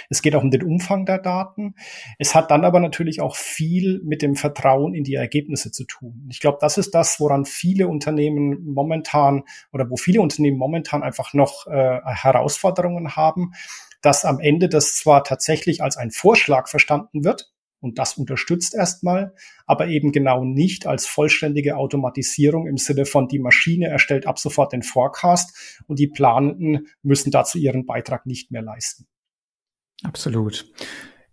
Es 0.10 0.22
geht 0.22 0.36
auch 0.36 0.44
um 0.44 0.52
den 0.52 0.64
Umfang 0.64 1.06
der 1.06 1.20
Daten. 1.20 1.76
Es 2.20 2.36
hat 2.36 2.52
dann 2.52 2.66
aber 2.66 2.80
natürlich 2.80 3.22
auch 3.22 3.36
viel 3.36 4.02
mit 4.04 4.22
dem 4.22 4.36
Vertrauen 4.36 4.94
in 4.94 5.04
die 5.04 5.16
Ergebnisse 5.16 5.72
zu 5.72 5.86
tun. 5.86 6.28
Ich 6.30 6.40
glaube, 6.40 6.58
das 6.62 6.78
ist 6.78 6.94
das, 6.94 7.20
woran 7.20 7.46
viele 7.46 7.88
Unternehmen 7.88 8.64
momentan 8.66 9.44
oder 9.72 9.90
wo 9.90 9.98
viele 9.98 10.22
Unternehmen 10.22 10.58
momentan 10.58 11.04
einfach 11.04 11.34
noch 11.34 11.68
äh, 11.68 12.00
Herausforderungen 12.04 13.16
haben 13.16 13.52
dass 14.04 14.26
am 14.26 14.40
Ende 14.40 14.68
das 14.68 14.96
zwar 14.96 15.24
tatsächlich 15.24 15.84
als 15.84 15.96
ein 15.96 16.10
Vorschlag 16.10 16.68
verstanden 16.68 17.24
wird, 17.24 17.52
und 17.82 17.98
das 17.98 18.14
unterstützt 18.14 18.76
erstmal, 18.76 19.34
aber 19.66 19.88
eben 19.88 20.12
genau 20.12 20.46
nicht 20.46 20.86
als 20.86 21.08
vollständige 21.08 21.78
Automatisierung 21.78 22.68
im 22.68 22.78
Sinne 22.78 23.06
von 23.06 23.28
die 23.28 23.40
Maschine 23.40 23.88
erstellt 23.88 24.28
ab 24.28 24.38
sofort 24.38 24.72
den 24.72 24.84
Forecast 24.84 25.82
und 25.88 25.98
die 25.98 26.08
Planenden 26.08 26.88
müssen 27.02 27.32
dazu 27.32 27.58
ihren 27.58 27.88
Beitrag 27.88 28.28
nicht 28.28 28.52
mehr 28.52 28.62
leisten. 28.62 29.08
Absolut. 30.04 30.66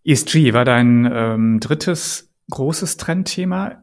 ESG 0.05 0.53
war 0.53 0.65
dein 0.65 1.11
ähm, 1.13 1.61
drittes 1.61 2.33
großes 2.51 2.97
Trendthema. 2.97 3.83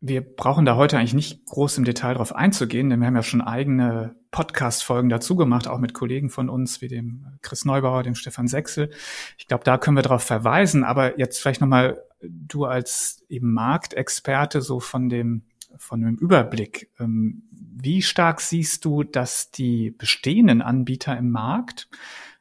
Wir 0.00 0.20
brauchen 0.20 0.64
da 0.64 0.76
heute 0.76 0.98
eigentlich 0.98 1.14
nicht 1.14 1.46
groß 1.46 1.78
im 1.78 1.84
Detail 1.84 2.14
drauf 2.14 2.34
einzugehen, 2.34 2.90
denn 2.90 3.00
wir 3.00 3.06
haben 3.06 3.16
ja 3.16 3.22
schon 3.22 3.40
eigene 3.40 4.14
Podcast-Folgen 4.30 5.08
dazu 5.08 5.36
gemacht, 5.36 5.68
auch 5.68 5.78
mit 5.78 5.94
Kollegen 5.94 6.30
von 6.30 6.48
uns 6.48 6.80
wie 6.80 6.88
dem 6.88 7.26
Chris 7.42 7.64
Neubauer, 7.64 8.02
dem 8.02 8.14
Stefan 8.14 8.48
Sechsel. 8.48 8.90
Ich 9.38 9.48
glaube, 9.48 9.64
da 9.64 9.78
können 9.78 9.96
wir 9.96 10.02
darauf 10.02 10.22
verweisen. 10.22 10.84
Aber 10.84 11.18
jetzt 11.18 11.40
vielleicht 11.40 11.60
nochmal 11.60 12.02
du 12.20 12.64
als 12.64 13.24
eben 13.28 13.52
Marktexperte 13.52 14.60
so 14.60 14.80
von 14.80 15.08
dem 15.08 15.42
von 15.78 16.00
dem 16.00 16.16
Überblick. 16.16 16.90
Ähm, 16.98 17.42
wie 17.50 18.02
stark 18.02 18.40
siehst 18.40 18.84
du, 18.84 19.02
dass 19.02 19.50
die 19.50 19.90
bestehenden 19.90 20.62
Anbieter 20.62 21.16
im 21.16 21.30
Markt 21.30 21.88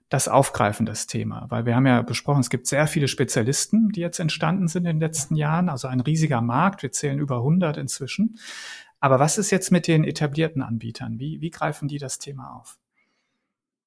das 0.09 0.27
aufgreifen, 0.27 0.85
das 0.85 1.07
Thema? 1.07 1.45
Weil 1.49 1.65
wir 1.65 1.75
haben 1.75 1.87
ja 1.87 2.01
besprochen, 2.01 2.41
es 2.41 2.49
gibt 2.49 2.67
sehr 2.67 2.87
viele 2.87 3.07
Spezialisten, 3.07 3.89
die 3.89 4.01
jetzt 4.01 4.19
entstanden 4.19 4.67
sind 4.67 4.85
in 4.85 4.97
den 4.97 4.99
letzten 4.99 5.35
Jahren, 5.35 5.69
also 5.69 5.87
ein 5.87 5.99
riesiger 5.99 6.41
Markt. 6.41 6.83
Wir 6.83 6.91
zählen 6.91 7.19
über 7.19 7.37
100 7.37 7.77
inzwischen. 7.77 8.37
Aber 8.99 9.19
was 9.19 9.37
ist 9.37 9.51
jetzt 9.51 9.71
mit 9.71 9.87
den 9.87 10.03
etablierten 10.03 10.61
Anbietern? 10.61 11.19
Wie, 11.19 11.41
wie 11.41 11.49
greifen 11.49 11.87
die 11.87 11.97
das 11.97 12.19
Thema 12.19 12.55
auf? 12.55 12.77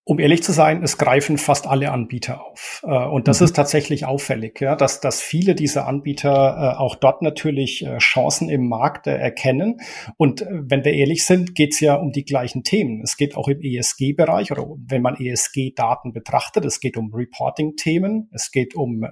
Um 0.08 0.18
ehrlich 0.18 0.42
zu 0.42 0.52
sein, 0.52 0.82
es 0.82 0.96
greifen 0.96 1.36
fast 1.36 1.66
alle 1.66 1.92
Anbieter 1.92 2.42
auf. 2.42 2.82
Äh, 2.82 2.96
und 2.96 3.28
das 3.28 3.40
mhm. 3.40 3.44
ist 3.44 3.56
tatsächlich 3.56 4.06
auffällig, 4.06 4.58
ja, 4.58 4.74
dass, 4.74 5.00
dass 5.00 5.20
viele 5.20 5.54
dieser 5.54 5.86
Anbieter 5.86 6.30
äh, 6.30 6.78
auch 6.78 6.94
dort 6.94 7.20
natürlich 7.20 7.84
äh, 7.84 7.98
Chancen 7.98 8.48
im 8.48 8.70
Markt 8.70 9.06
erkennen. 9.06 9.82
Und 10.16 10.46
wenn 10.48 10.82
wir 10.82 10.94
ehrlich 10.94 11.26
sind, 11.26 11.54
geht 11.54 11.74
es 11.74 11.80
ja 11.80 11.94
um 11.96 12.10
die 12.12 12.24
gleichen 12.24 12.62
Themen. 12.64 13.02
Es 13.02 13.18
geht 13.18 13.36
auch 13.36 13.48
im 13.48 13.60
ESG-Bereich 13.60 14.50
oder 14.50 14.66
wenn 14.78 15.02
man 15.02 15.14
ESG-Daten 15.14 16.14
betrachtet, 16.14 16.64
es 16.64 16.80
geht 16.80 16.96
um 16.96 17.12
Reporting-Themen, 17.12 18.30
es 18.32 18.50
geht 18.50 18.74
um 18.74 19.04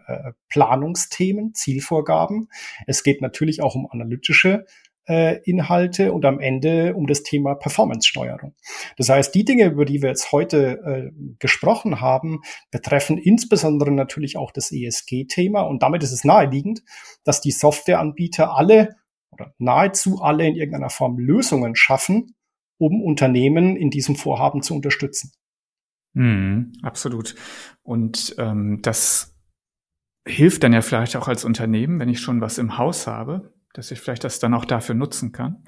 Planungsthemen, 0.48 1.52
Zielvorgaben, 1.52 2.48
es 2.86 3.02
geht 3.02 3.20
natürlich 3.20 3.60
auch 3.60 3.74
um 3.74 3.86
analytische 3.90 4.64
äh, 5.08 5.40
Inhalte 5.44 6.12
und 6.12 6.24
am 6.24 6.40
Ende 6.40 6.94
um 6.94 7.06
das 7.06 7.22
Thema 7.22 7.54
Performance-Steuerung. 7.54 8.54
Das 8.96 9.08
heißt, 9.08 9.34
die 9.34 9.44
Dinge, 9.44 9.66
über 9.66 9.84
die 9.84 10.02
wir 10.02 10.08
jetzt 10.08 10.32
heute 10.32 10.80
äh, 10.84 11.34
gesprochen 11.38 12.00
haben, 12.00 12.40
betreffen 12.70 13.18
insbesondere 13.18 13.92
natürlich 13.92 14.36
auch 14.36 14.52
das 14.52 14.72
ESG-Thema 14.72 15.62
und 15.62 15.82
damit 15.82 16.02
ist 16.02 16.12
es 16.12 16.24
naheliegend, 16.24 16.82
dass 17.24 17.40
die 17.40 17.52
Softwareanbieter 17.52 18.56
alle 18.56 18.96
oder 19.30 19.54
nahezu 19.58 20.20
alle 20.22 20.46
in 20.46 20.56
irgendeiner 20.56 20.90
Form 20.90 21.18
Lösungen 21.18 21.76
schaffen, 21.76 22.34
um 22.78 23.02
Unternehmen 23.02 23.76
in 23.76 23.90
diesem 23.90 24.16
Vorhaben 24.16 24.62
zu 24.62 24.74
unterstützen. 24.74 25.32
Mm, 26.14 26.72
absolut. 26.82 27.34
Und 27.82 28.34
ähm, 28.38 28.80
das 28.82 29.36
hilft 30.26 30.62
dann 30.62 30.72
ja 30.72 30.82
vielleicht 30.82 31.16
auch 31.16 31.28
als 31.28 31.44
Unternehmen, 31.44 32.00
wenn 32.00 32.08
ich 32.08 32.20
schon 32.20 32.40
was 32.40 32.58
im 32.58 32.78
Haus 32.78 33.06
habe, 33.06 33.54
dass 33.76 33.90
ich 33.90 34.00
vielleicht 34.00 34.24
das 34.24 34.38
dann 34.38 34.54
auch 34.54 34.64
dafür 34.64 34.94
nutzen 34.94 35.32
kann. 35.32 35.64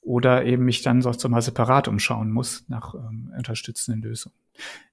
Oder 0.00 0.44
eben 0.44 0.64
mich 0.64 0.82
dann 0.82 1.02
so 1.02 1.28
mal 1.28 1.42
separat 1.42 1.88
umschauen 1.88 2.30
muss 2.30 2.64
nach 2.68 2.94
ähm, 2.94 3.32
unterstützenden 3.36 4.02
Lösungen. 4.02 4.36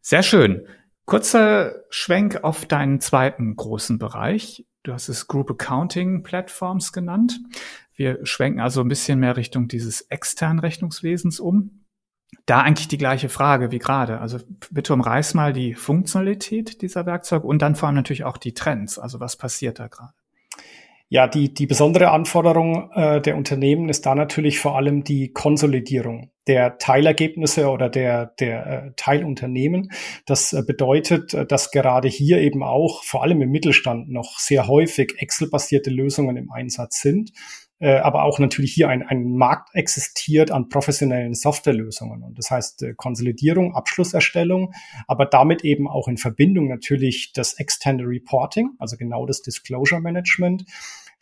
Sehr 0.01 0.23
schön. 0.23 0.65
Kurzer 1.05 1.75
Schwenk 1.89 2.43
auf 2.43 2.65
deinen 2.65 2.99
zweiten 2.99 3.55
großen 3.55 3.99
Bereich. 3.99 4.65
Du 4.83 4.93
hast 4.93 5.09
es 5.09 5.27
Group 5.27 5.51
Accounting 5.51 6.23
Platforms 6.23 6.93
genannt. 6.93 7.39
Wir 7.95 8.25
schwenken 8.25 8.59
also 8.59 8.81
ein 8.81 8.87
bisschen 8.87 9.19
mehr 9.19 9.37
Richtung 9.37 9.67
dieses 9.67 10.01
externen 10.01 10.59
Rechnungswesens 10.59 11.39
um. 11.39 11.85
Da 12.45 12.61
eigentlich 12.61 12.87
die 12.87 12.97
gleiche 12.97 13.29
Frage 13.29 13.71
wie 13.71 13.79
gerade. 13.79 14.19
Also 14.19 14.39
bitte 14.71 14.93
umreiß 14.93 15.35
mal 15.35 15.53
die 15.53 15.75
Funktionalität 15.75 16.81
dieser 16.81 17.05
Werkzeuge 17.05 17.45
und 17.45 17.61
dann 17.61 17.75
vor 17.75 17.87
allem 17.87 17.95
natürlich 17.95 18.23
auch 18.23 18.37
die 18.37 18.53
Trends. 18.53 18.97
Also 18.97 19.19
was 19.19 19.35
passiert 19.37 19.79
da 19.79 19.87
gerade? 19.87 20.13
Ja, 21.13 21.27
die, 21.27 21.53
die 21.53 21.67
besondere 21.67 22.09
Anforderung 22.09 22.89
äh, 22.95 23.21
der 23.21 23.37
Unternehmen 23.37 23.87
ist 23.87 24.07
da 24.07 24.15
natürlich 24.15 24.57
vor 24.57 24.75
allem 24.75 25.03
die 25.03 25.31
Konsolidierung 25.31 26.31
der 26.47 26.79
Teilergebnisse 26.79 27.69
oder 27.69 27.87
der, 27.87 28.33
der 28.39 28.65
äh, 28.65 28.91
Teilunternehmen. 28.95 29.91
Das 30.25 30.53
äh, 30.53 30.63
bedeutet, 30.65 31.35
äh, 31.35 31.45
dass 31.45 31.69
gerade 31.69 32.07
hier 32.07 32.39
eben 32.39 32.63
auch 32.63 33.03
vor 33.03 33.21
allem 33.21 33.43
im 33.43 33.51
Mittelstand 33.51 34.09
noch 34.09 34.39
sehr 34.39 34.67
häufig 34.67 35.13
Excel-basierte 35.19 35.91
Lösungen 35.91 36.35
im 36.35 36.51
Einsatz 36.51 36.99
sind 36.99 37.29
äh, 37.79 37.97
aber 37.97 38.23
auch 38.23 38.39
natürlich 38.39 38.71
hier 38.71 38.87
ein, 38.87 39.03
ein 39.03 39.35
Markt 39.35 39.75
existiert 39.75 40.51
an 40.51 40.69
professionellen 40.69 41.33
Softwarelösungen. 41.33 42.23
Und 42.23 42.37
das 42.37 42.49
heißt 42.49 42.81
äh, 42.81 42.93
Konsolidierung, 42.95 43.75
Abschlusserstellung, 43.75 44.73
aber 45.05 45.25
damit 45.25 45.65
eben 45.65 45.89
auch 45.89 46.07
in 46.07 46.17
Verbindung 46.17 46.69
natürlich 46.69 47.33
das 47.33 47.55
externe 47.55 48.03
Reporting, 48.03 48.69
also 48.79 48.95
genau 48.95 49.25
das 49.25 49.41
Disclosure 49.41 49.99
Management 49.99 50.63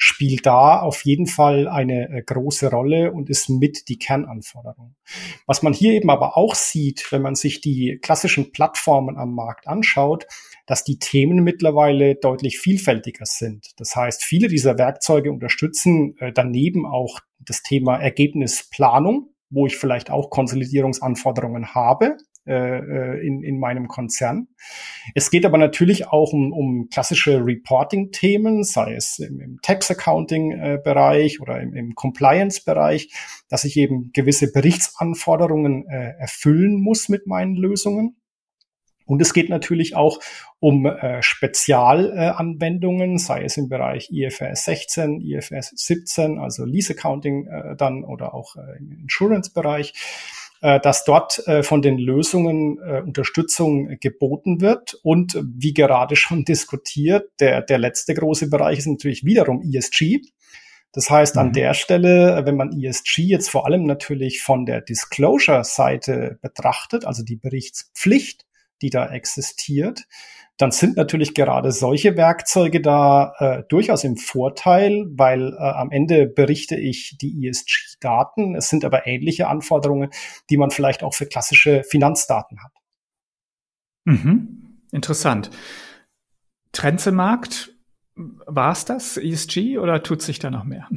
spielt 0.04 0.48
da 0.48 0.80
auf 0.80 1.06
jeden 1.06 1.28
Fall 1.28 1.68
eine 1.68 2.10
äh, 2.10 2.24
große 2.24 2.72
Rolle 2.72 3.12
und 3.12 3.30
ist 3.30 3.50
mit 3.50 3.88
die 3.88 4.00
Kernanforderung. 4.00 4.96
Was 5.46 5.62
man 5.62 5.74
hier 5.74 5.94
eben 5.94 6.10
aber 6.10 6.38
auch 6.38 6.56
sieht, 6.56 7.12
wenn 7.12 7.22
man 7.22 7.36
sich 7.36 7.62
die 7.62 8.00
klassischen 8.02 8.52
Plattformen 8.52 9.16
am 9.16 9.36
Markt 9.36 9.68
anschaut, 9.68 10.26
dass 10.66 10.84
die 10.84 10.98
Themen 10.98 11.44
mittlerweile 11.44 12.16
deutlich 12.16 12.58
vielfältiger 12.58 13.28
sind. 13.28 13.74
Das 13.78 13.96
heißt, 13.96 14.24
viele 14.24 14.48
dieser 14.48 14.80
Werkzeuge 14.80 15.32
unterstützen 15.32 16.16
äh, 16.18 16.32
daneben 16.34 16.88
auch 16.88 17.20
das 17.38 17.62
Thema 17.62 17.98
Ergebnisplanung, 17.98 19.30
wo 19.52 19.68
ich 19.68 19.78
vielleicht 19.78 20.10
auch 20.10 20.32
Konsolidierungsanforderungen 20.32 21.76
habe, 21.76 22.18
äh, 22.52 22.80
äh, 22.80 23.26
in, 23.26 23.44
in 23.44 23.60
meinem 23.60 23.88
Konzern. 23.88 24.50
Es 25.16 25.32
geht 25.32 25.46
aber 25.46 25.58
natürlich 25.58 26.10
auch 26.10 26.34
um, 26.34 26.52
um 26.52 26.90
klassische 26.90 27.46
Reporting-Themen, 27.46 28.66
sei 28.66 28.94
es 28.96 29.20
im, 29.20 29.40
im 29.40 29.60
Tax-Accounting-Bereich 29.62 31.36
äh, 31.36 31.40
oder 31.40 31.62
im, 31.62 31.74
im 31.74 31.96
Compliance-Bereich, 31.96 33.14
dass 33.48 33.64
ich 33.64 33.78
eben 33.78 34.12
gewisse 34.12 34.52
Berichtsanforderungen 34.52 35.88
äh, 35.88 36.16
erfüllen 36.20 36.82
muss 36.82 37.08
mit 37.08 37.26
meinen 37.26 37.56
Lösungen. 37.56 38.18
Und 39.06 39.22
es 39.22 39.34
geht 39.34 39.50
natürlich 39.50 39.96
auch 39.96 40.20
um 40.60 40.86
äh, 40.86 41.22
Spezialanwendungen, 41.22 43.16
äh, 43.16 43.20
sei 43.20 43.44
es 43.44 43.58
im 43.58 43.68
Bereich 43.68 44.10
IFRS 44.12 44.66
16, 44.66 45.22
IFRS 45.22 45.74
17, 45.76 46.38
also 46.38 46.66
Lease 46.66 46.94
Accounting 46.94 47.48
äh, 47.48 47.76
dann 47.76 48.04
oder 48.04 48.34
auch 48.34 48.56
äh, 48.56 48.78
im 48.80 48.92
Insurance-Bereich 48.92 49.94
dass 50.62 51.04
dort 51.04 51.46
äh, 51.48 51.64
von 51.64 51.82
den 51.82 51.98
Lösungen 51.98 52.78
äh, 52.80 53.02
Unterstützung 53.02 53.98
geboten 54.00 54.62
wird. 54.62 55.00
Und 55.04 55.38
wie 55.44 55.74
gerade 55.74 56.16
schon 56.16 56.46
diskutiert, 56.46 57.30
der, 57.40 57.62
der 57.62 57.80
letzte 57.80 58.14
große 58.14 58.50
Bereich 58.50 58.80
ist 58.80 58.88
natürlich 58.88 59.26
wiederum 59.26 59.62
ESG. 59.62 60.22
Das 60.94 61.10
heißt, 61.10 61.38
an 61.38 61.48
mhm. 61.48 61.54
der 61.54 61.74
Stelle, 61.74 62.42
wenn 62.46 62.58
man 62.58 62.78
ESG 62.78 63.24
jetzt 63.24 63.50
vor 63.50 63.66
allem 63.66 63.86
natürlich 63.86 64.42
von 64.42 64.66
der 64.66 64.82
Disclosure-Seite 64.82 66.38
betrachtet, 66.42 67.06
also 67.06 67.24
die 67.24 67.38
Berichtspflicht, 67.38 68.46
die 68.82 68.90
da 68.90 69.10
existiert, 69.10 70.04
dann 70.58 70.72
sind 70.72 70.96
natürlich 70.96 71.34
gerade 71.34 71.72
solche 71.72 72.18
Werkzeuge 72.18 72.82
da 72.82 73.34
äh, 73.40 73.64
durchaus 73.68 74.04
im 74.04 74.18
Vorteil, 74.18 75.06
weil 75.12 75.54
äh, 75.54 75.58
am 75.58 75.92
Ende 75.92 76.28
berichte 76.28 76.76
ich 76.76 77.18
die 77.20 77.48
ESG-Daten. 77.48 78.56
Es 78.56 78.70
sind 78.70 78.86
aber 78.86 79.08
ähnliche 79.08 79.48
Anforderungen, 79.48 80.12
die 80.50 80.58
man 80.58 80.70
vielleicht 80.70 81.04
auch 81.04 81.14
für 81.14 81.26
klassische 81.26 81.84
Finanzdaten 81.84 82.64
hat. 82.64 82.72
Mhm. 84.06 84.82
Interessant. 84.92 85.50
Trends 86.72 87.08
im 87.08 87.16
Markt, 87.16 87.74
war 88.16 88.72
es 88.72 88.86
das, 88.86 89.18
ESG, 89.18 89.78
oder 89.78 90.04
tut 90.04 90.22
sich 90.22 90.40
da 90.40 90.52
noch 90.52 90.64
mehr? 90.64 90.88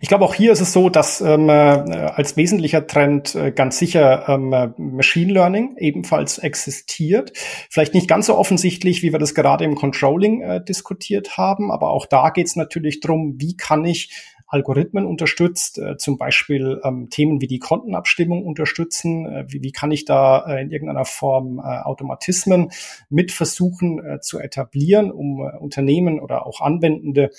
Ich 0.00 0.08
glaube, 0.08 0.24
auch 0.24 0.34
hier 0.34 0.52
ist 0.52 0.60
es 0.60 0.72
so, 0.72 0.88
dass 0.88 1.20
ähm, 1.20 1.48
äh, 1.48 1.52
als 1.52 2.36
wesentlicher 2.36 2.86
Trend 2.86 3.34
äh, 3.34 3.52
ganz 3.52 3.78
sicher 3.78 4.28
ähm, 4.28 4.74
Machine 4.76 5.32
Learning 5.32 5.76
ebenfalls 5.78 6.38
existiert. 6.38 7.32
Vielleicht 7.70 7.94
nicht 7.94 8.08
ganz 8.08 8.26
so 8.26 8.36
offensichtlich, 8.36 9.02
wie 9.02 9.12
wir 9.12 9.18
das 9.18 9.34
gerade 9.34 9.64
im 9.64 9.74
Controlling 9.74 10.42
äh, 10.42 10.64
diskutiert 10.64 11.36
haben, 11.36 11.70
aber 11.70 11.90
auch 11.90 12.06
da 12.06 12.30
geht 12.30 12.46
es 12.46 12.56
natürlich 12.56 13.00
drum, 13.00 13.34
wie 13.38 13.56
kann 13.56 13.84
ich 13.84 14.10
Algorithmen 14.50 15.06
unterstützt, 15.06 15.78
äh, 15.78 15.96
zum 15.96 16.18
Beispiel 16.18 16.80
ähm, 16.82 17.08
Themen 17.08 17.40
wie 17.40 17.46
die 17.46 17.60
Kontenabstimmung 17.60 18.44
unterstützen, 18.44 19.24
äh, 19.26 19.44
wie, 19.48 19.62
wie 19.62 19.70
kann 19.70 19.92
ich 19.92 20.04
da 20.04 20.44
äh, 20.44 20.60
in 20.60 20.72
irgendeiner 20.72 21.04
Form 21.04 21.60
Automatismen 21.60 22.70
mit 23.08 23.30
versuchen 23.30 24.00
zu 24.20 24.38
etablieren, 24.38 25.12
um 25.12 25.40
Unternehmen 25.40 26.20
oder 26.20 26.46
auch 26.46 26.60
Anwendende 26.60 27.30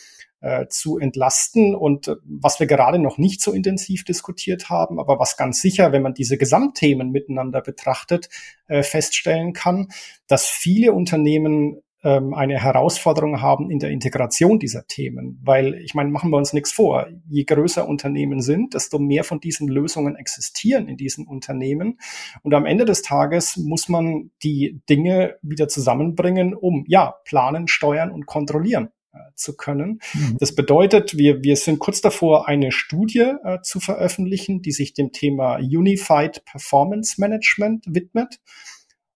zu 0.69 0.97
entlasten. 0.97 1.76
Und 1.76 2.17
was 2.24 2.60
wir 2.60 2.67
gerade 2.67 3.00
noch 3.00 3.17
nicht 3.17 3.41
so 3.41 3.52
intensiv 3.52 4.04
diskutiert 4.04 4.69
haben, 4.69 5.00
aber 5.00 5.19
was 5.19 5.38
ganz 5.38 5.62
sicher, 5.62 5.91
wenn 5.91 6.02
man 6.02 6.13
diese 6.13 6.38
Gesamtthemen 6.38 7.12
miteinander 7.12 7.62
betrachtet, 7.62 8.30
feststellen 8.67 9.54
kann, 9.54 9.89
dass 10.28 10.47
viele 10.47 10.93
Unternehmen 10.93 11.82
ähm, 12.03 12.33
eine 12.33 12.59
Herausforderung 12.59 13.41
haben 13.41 13.69
in 13.69 13.79
der 13.79 13.91
Integration 13.91 14.59
dieser 14.59 14.87
Themen. 14.87 15.39
Weil 15.43 15.75
ich 15.75 15.93
meine, 15.93 16.09
machen 16.09 16.31
wir 16.31 16.37
uns 16.37 16.53
nichts 16.53 16.71
vor. 16.71 17.07
Je 17.27 17.43
größer 17.43 17.87
Unternehmen 17.87 18.41
sind, 18.41 18.73
desto 18.73 18.99
mehr 18.99 19.23
von 19.23 19.39
diesen 19.39 19.67
Lösungen 19.67 20.15
existieren 20.15 20.87
in 20.87 20.97
diesen 20.97 21.27
Unternehmen. 21.27 21.99
Und 22.43 22.53
am 22.53 22.65
Ende 22.65 22.85
des 22.85 23.01
Tages 23.01 23.57
muss 23.57 23.89
man 23.89 24.31
die 24.43 24.81
Dinge 24.89 25.37
wieder 25.41 25.67
zusammenbringen, 25.67 26.53
um 26.53 26.85
ja, 26.87 27.15
planen, 27.25 27.67
steuern 27.67 28.11
und 28.11 28.25
kontrollieren 28.25 28.89
äh, 29.13 29.17
zu 29.35 29.55
können. 29.55 29.99
Mhm. 30.13 30.37
Das 30.39 30.55
bedeutet, 30.55 31.17
wir, 31.17 31.43
wir 31.43 31.55
sind 31.55 31.79
kurz 31.79 32.01
davor, 32.01 32.47
eine 32.47 32.71
Studie 32.71 33.33
äh, 33.43 33.59
zu 33.61 33.79
veröffentlichen, 33.79 34.61
die 34.61 34.71
sich 34.71 34.93
dem 34.93 35.11
Thema 35.11 35.57
Unified 35.57 36.43
Performance 36.45 37.19
Management 37.19 37.85
widmet. 37.87 38.39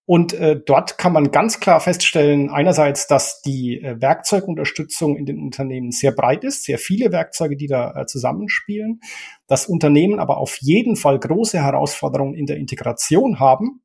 Und 0.07 0.33
äh, 0.33 0.59
dort 0.63 0.99
kann 0.99 1.13
man 1.13 1.31
ganz 1.31 1.59
klar 1.59 1.79
feststellen, 1.79 2.51
einerseits, 2.51 3.07
dass 3.07 3.41
die 3.41 3.81
äh, 3.81 3.99
Werkzeugunterstützung 3.99 5.17
in 5.17 5.25
den 5.25 5.39
Unternehmen 5.39 5.91
sehr 5.91 6.11
breit 6.11 6.43
ist, 6.43 6.63
sehr 6.63 6.77
viele 6.77 7.11
Werkzeuge, 7.11 7.57
die 7.57 7.67
da 7.67 7.95
äh, 7.95 8.05
zusammenspielen, 8.05 8.99
dass 9.47 9.65
Unternehmen 9.65 10.19
aber 10.19 10.37
auf 10.37 10.57
jeden 10.61 10.95
Fall 10.95 11.19
große 11.19 11.59
Herausforderungen 11.59 12.35
in 12.35 12.45
der 12.45 12.57
Integration 12.57 13.39
haben 13.39 13.81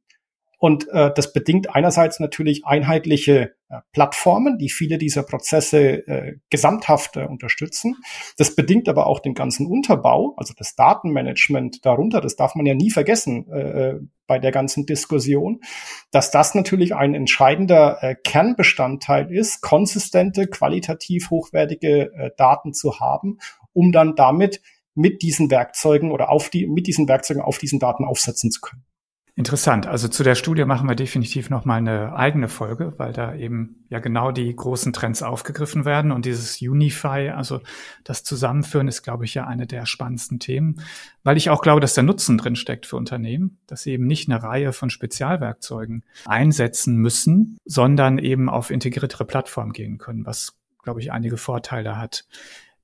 und 0.61 0.89
äh, 0.91 1.11
das 1.15 1.33
bedingt 1.33 1.75
einerseits 1.75 2.21
natürlich 2.21 2.67
einheitliche 2.67 3.55
äh, 3.71 3.79
Plattformen, 3.93 4.59
die 4.59 4.69
viele 4.69 4.99
dieser 4.99 5.23
Prozesse 5.23 6.07
äh, 6.07 6.37
gesamthaft 6.51 7.17
äh, 7.17 7.25
unterstützen. 7.25 7.97
Das 8.37 8.55
bedingt 8.55 8.87
aber 8.87 9.07
auch 9.07 9.21
den 9.21 9.33
ganzen 9.33 9.67
Unterbau, 9.67 10.35
also 10.37 10.53
das 10.55 10.75
Datenmanagement 10.77 11.87
darunter. 11.87 12.21
Das 12.21 12.37
darf 12.37 12.55
man 12.57 12.67
ja 12.67 12.75
nie 12.75 12.91
vergessen 12.91 13.51
äh, 13.51 13.89
äh, 13.89 14.01
bei 14.27 14.39
der 14.39 14.53
ganzen 14.53 14.85
Diskussion, 14.85 15.63
dass 16.11 16.31
das 16.31 16.55
natürlich 16.55 16.95
ein 16.95 17.15
entscheidender 17.15 18.03
äh, 18.03 18.15
Kernbestandteil 18.23 19.33
ist, 19.33 19.63
konsistente, 19.63 20.47
qualitativ 20.47 21.31
hochwertige 21.31 22.13
äh, 22.13 22.31
Daten 22.37 22.75
zu 22.75 23.01
haben, 23.01 23.39
um 23.73 23.93
dann 23.93 24.15
damit 24.15 24.61
mit 24.95 25.23
diesen 25.23 25.51
Werkzeugen 25.51 26.13
oder 26.13 26.29
auf 26.29 26.51
die, 26.51 26.67
mit 26.67 26.87
diesen 26.87 27.09
Werkzeugen 27.09 27.41
auf 27.41 27.57
diesen 27.57 27.79
Daten 27.79 28.05
aufsetzen 28.05 28.51
zu 28.51 28.61
können. 28.61 28.85
Interessant. 29.41 29.87
Also 29.87 30.07
zu 30.07 30.23
der 30.23 30.35
Studie 30.35 30.67
machen 30.67 30.87
wir 30.87 30.95
definitiv 30.95 31.49
noch 31.49 31.65
mal 31.65 31.77
eine 31.77 32.15
eigene 32.15 32.47
Folge, 32.47 32.93
weil 32.99 33.15
da 33.15 33.35
eben 33.35 33.87
ja 33.89 33.99
genau 33.99 34.33
die 34.33 34.55
großen 34.55 34.93
Trends 34.93 35.23
aufgegriffen 35.23 35.87
werden 35.87 36.13
und 36.13 36.27
dieses 36.27 36.61
Unify, 36.61 37.31
also 37.35 37.63
das 38.05 38.23
Zusammenführen 38.23 38.87
ist, 38.87 39.03
glaube 39.03 39.25
ich, 39.25 39.33
ja 39.33 39.47
eine 39.47 39.67
der 39.67 39.87
spannendsten 39.87 40.41
Themen, 40.41 40.83
weil 41.25 41.39
ich 41.39 41.49
auch 41.49 41.63
glaube, 41.63 41.81
dass 41.81 41.95
der 41.95 42.05
Nutzen 42.05 42.37
drin 42.37 42.55
steckt 42.55 42.85
für 42.85 42.97
Unternehmen, 42.97 43.57
dass 43.67 43.81
sie 43.81 43.93
eben 43.93 44.07
nicht 44.07 44.29
eine 44.29 44.43
Reihe 44.43 44.75
von 44.75 44.91
Spezialwerkzeugen 44.91 46.05
einsetzen 46.27 46.97
müssen, 46.97 47.57
sondern 47.65 48.19
eben 48.19 48.51
auf 48.51 48.71
integriertere 48.71 49.25
Plattformen 49.25 49.73
gehen 49.73 49.97
können, 49.97 50.27
was, 50.27 50.53
glaube 50.83 51.01
ich, 51.01 51.13
einige 51.13 51.39
Vorteile 51.39 51.97
hat. 51.97 52.27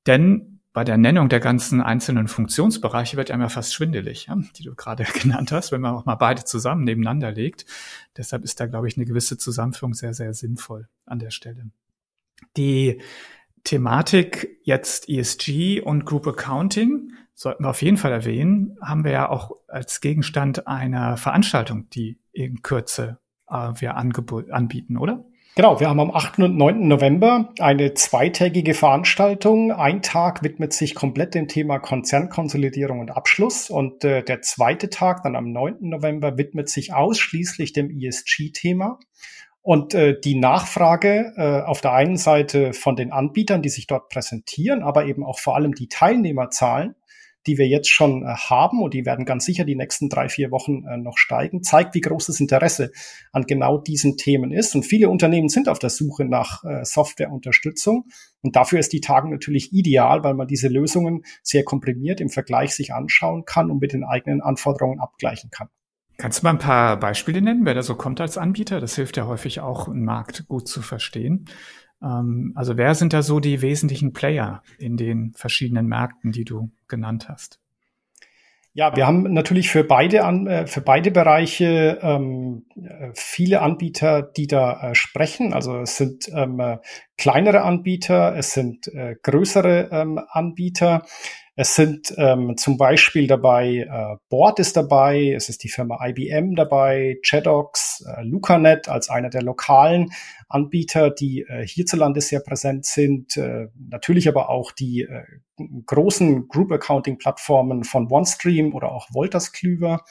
Denn 0.07 0.56
bei 0.77 0.85
der 0.85 0.99
Nennung 0.99 1.31
der 1.31 1.41
ganzen 1.41 1.81
einzelnen 1.81 2.29
Funktionsbereiche 2.29 3.17
wird 3.17 3.31
einem 3.31 3.41
ja 3.41 3.49
fast 3.49 3.73
schwindelig, 3.73 4.27
ja, 4.27 4.37
die 4.59 4.63
du 4.63 4.75
gerade 4.75 5.05
genannt 5.23 5.51
hast, 5.51 5.73
wenn 5.73 5.81
man 5.81 5.95
auch 5.95 6.05
mal 6.05 6.17
beide 6.17 6.45
zusammen 6.45 6.85
nebeneinander 6.85 7.33
legt. 7.33 7.65
Deshalb 8.15 8.45
ist 8.45 8.61
da, 8.61 8.67
glaube 8.67 8.87
ich, 8.87 8.99
eine 8.99 9.07
gewisse 9.07 9.39
Zusammenführung 9.39 9.95
sehr, 9.95 10.13
sehr 10.13 10.35
sinnvoll 10.35 10.87
an 11.07 11.19
der 11.19 11.31
Stelle. 11.31 11.71
Die 12.59 13.01
Thematik 13.65 14.59
jetzt 14.65 15.09
ESG 15.09 15.81
und 15.81 16.05
Group 16.05 16.27
Accounting 16.27 17.11
sollten 17.33 17.65
wir 17.65 17.71
auf 17.71 17.81
jeden 17.81 17.97
Fall 17.97 18.13
erwähnen, 18.13 18.77
haben 18.83 19.03
wir 19.03 19.13
ja 19.13 19.31
auch 19.31 19.53
als 19.69 20.03
Gegenstand 20.03 20.67
einer 20.67 21.17
Veranstaltung, 21.17 21.89
die 21.89 22.19
in 22.33 22.61
Kürze 22.61 23.19
äh, 23.49 23.73
wir 23.77 23.97
anbieten, 23.97 24.99
oder? 24.99 25.25
Genau, 25.59 25.81
wir 25.81 25.89
haben 25.89 26.01
am 26.01 26.11
8. 26.11 26.41
und 26.41 26.59
9. 26.59 26.87
November 26.87 27.49
eine 27.61 27.95
zweitägige 27.95 28.75
Veranstaltung. 28.75 29.73
Ein 29.73 30.03
Tag 30.03 30.43
widmet 30.43 30.75
sich 30.75 30.95
komplett 30.95 31.35
dem 31.35 31.49
Thema 31.49 31.79
Konzernkonsolidierung 31.79 33.01
und 33.01 33.11
Abschluss 33.11 33.71
und 33.71 34.05
äh, 34.05 34.23
der 34.23 34.43
zweite 34.43 34.91
Tag, 34.91 35.23
dann 35.23 35.35
am 35.35 35.53
9. 35.53 35.77
November, 35.81 36.37
widmet 36.37 36.69
sich 36.69 36.93
ausschließlich 36.93 37.73
dem 37.73 37.89
ESG-Thema. 37.89 38.99
Und 39.63 39.95
äh, 39.95 40.21
die 40.21 40.39
Nachfrage 40.39 41.33
äh, 41.39 41.63
auf 41.63 41.81
der 41.81 41.95
einen 41.95 42.19
Seite 42.19 42.75
von 42.75 42.95
den 42.95 43.11
Anbietern, 43.11 43.63
die 43.63 43.71
sich 43.71 43.87
dort 43.87 44.11
präsentieren, 44.11 44.83
aber 44.83 45.07
eben 45.07 45.25
auch 45.25 45.39
vor 45.39 45.57
allem 45.57 45.73
die 45.73 45.89
Teilnehmerzahlen, 45.89 46.97
die 47.47 47.59
wir 47.59 47.67
jetzt 47.67 47.89
schon 47.89 48.23
äh, 48.23 48.27
haben 48.27 48.83
und 48.83 48.95
die 48.95 49.07
werden 49.07 49.25
ganz 49.25 49.45
sicher 49.45 49.65
die 49.65 49.77
nächsten 49.77 50.09
drei, 50.09 50.29
vier 50.29 50.51
Wochen 50.51 50.85
äh, 50.87 50.97
noch 50.97 51.19
steigen, 51.19 51.63
zeigt, 51.63 51.95
wie 51.95 52.01
groß 52.01 52.27
das 52.27 52.41
Interesse 52.41 52.91
an 53.33 53.45
genau 53.45 53.79
diesen 53.79 54.17
Themen 54.17 54.53
ist. 54.53 54.75
Und 54.75 54.85
viele 54.85 55.09
Unternehmen 55.09 55.49
sind 55.49 55.69
auf 55.69 55.79
der 55.79 55.91
Suche 55.91 56.25
nach 56.25 56.65
äh, 56.65 56.85
Softwareunterstützung. 56.85 58.05
Und 58.43 58.57
dafür 58.57 58.79
ist 58.79 58.93
die 58.93 59.01
Tagung 59.01 59.31
natürlich 59.31 59.73
ideal, 59.73 60.23
weil 60.25 60.35
man 60.35 60.47
diese 60.47 60.69
Lösungen 60.69 61.23
sehr 61.43 61.65
komprimiert 61.65 62.21
im 62.21 62.29
Vergleich 62.29 62.75
sich 62.75 62.93
anschauen 62.93 63.45
kann 63.45 63.71
und 63.71 63.81
mit 63.81 63.93
den 63.93 64.05
eigenen 64.05 64.41
Anforderungen 64.41 65.01
abgleichen 65.01 65.51
kann. 65.51 65.69
Kannst 66.19 66.41
du 66.41 66.47
mal 66.47 66.51
ein 66.51 66.59
paar 66.59 66.99
Beispiele 66.99 67.43
nennen, 67.43 67.67
wer 67.67 67.75
da 67.75 67.83
so 67.83 67.95
kommt 67.95 68.23
als 68.23 68.39
Anbieter? 68.39 68.81
Das 68.81 68.95
hilft 68.97 69.19
ja 69.19 69.27
häufig 69.27 69.61
auch, 69.61 69.89
einen 69.89 70.05
Markt 70.05 70.49
gut 70.49 70.67
zu 70.67 70.81
verstehen. 70.81 71.47
Ähm, 72.03 72.53
also 72.55 72.77
wer 72.77 72.95
sind 72.95 73.13
da 73.13 73.23
so 73.23 73.41
die 73.41 73.63
wesentlichen 73.63 74.13
Player 74.13 74.63
in 74.79 74.97
den 74.97 75.33
verschiedenen 75.35 75.87
Märkten, 75.87 76.33
die 76.33 76.45
du 76.45 76.71
genannt 76.89 77.29
hast? 77.29 77.61
Ja, 78.77 78.95
wir 78.95 79.07
haben 79.07 79.33
natürlich 79.33 79.71
für 79.71 79.85
beide 79.85 80.19
äh, 80.19 80.67
für 80.67 80.83
beide 80.83 81.11
Bereiche 81.11 81.99
ähm, 82.03 82.67
viele 83.15 83.63
Anbieter, 83.63 84.21
die 84.21 84.47
da 84.47 84.91
äh, 84.91 84.95
sprechen. 84.95 85.55
Also 85.55 85.79
es 85.79 85.97
sind 85.97 86.29
ähm, 86.35 86.61
äh, 86.61 86.77
kleinere 87.17 87.63
Anbieter, 87.63 88.37
es 88.37 88.53
sind 88.53 88.89
äh, 88.89 89.17
größere 89.23 89.89
ähm, 89.91 90.21
Anbieter. 90.29 91.07
Es 91.59 91.75
sind 91.75 92.13
ähm, 92.19 92.59
zum 92.59 92.77
Beispiel 92.77 93.27
dabei, 93.27 93.89
äh, 93.91 94.17
Board 94.29 94.59
ist 94.59 94.77
dabei, 94.77 95.33
es 95.35 95.49
ist 95.49 95.65
die 95.65 95.71
Firma 95.71 96.07
IBM 96.07 96.55
dabei, 96.55 97.17
Chadox, 97.23 98.05
äh, 98.07 98.23
Lucanet 98.25 98.91
als 98.91 99.09
einer 99.09 99.31
der 99.31 99.41
lokalen 99.41 100.11
Anbieter, 100.49 101.11
die 101.11 101.43
äh, 101.43 101.67
hierzulande 101.67 102.21
sehr 102.21 102.41
präsent 102.41 102.87
sind, 102.87 103.37
äh, 103.37 103.67
natürlich 103.79 104.29
aber 104.29 104.49
auch 104.49 104.73
die 104.73 105.03
äh, 105.03 105.25
großen 105.87 106.49
Group 106.49 106.73
Accounting 106.73 107.19
Plattformen 107.19 107.85
von 107.85 108.11
OneStream 108.11 108.75
oder 108.75 108.93
auch 108.93 109.09
Wolters 109.13 109.53
Klüver. 109.53 110.05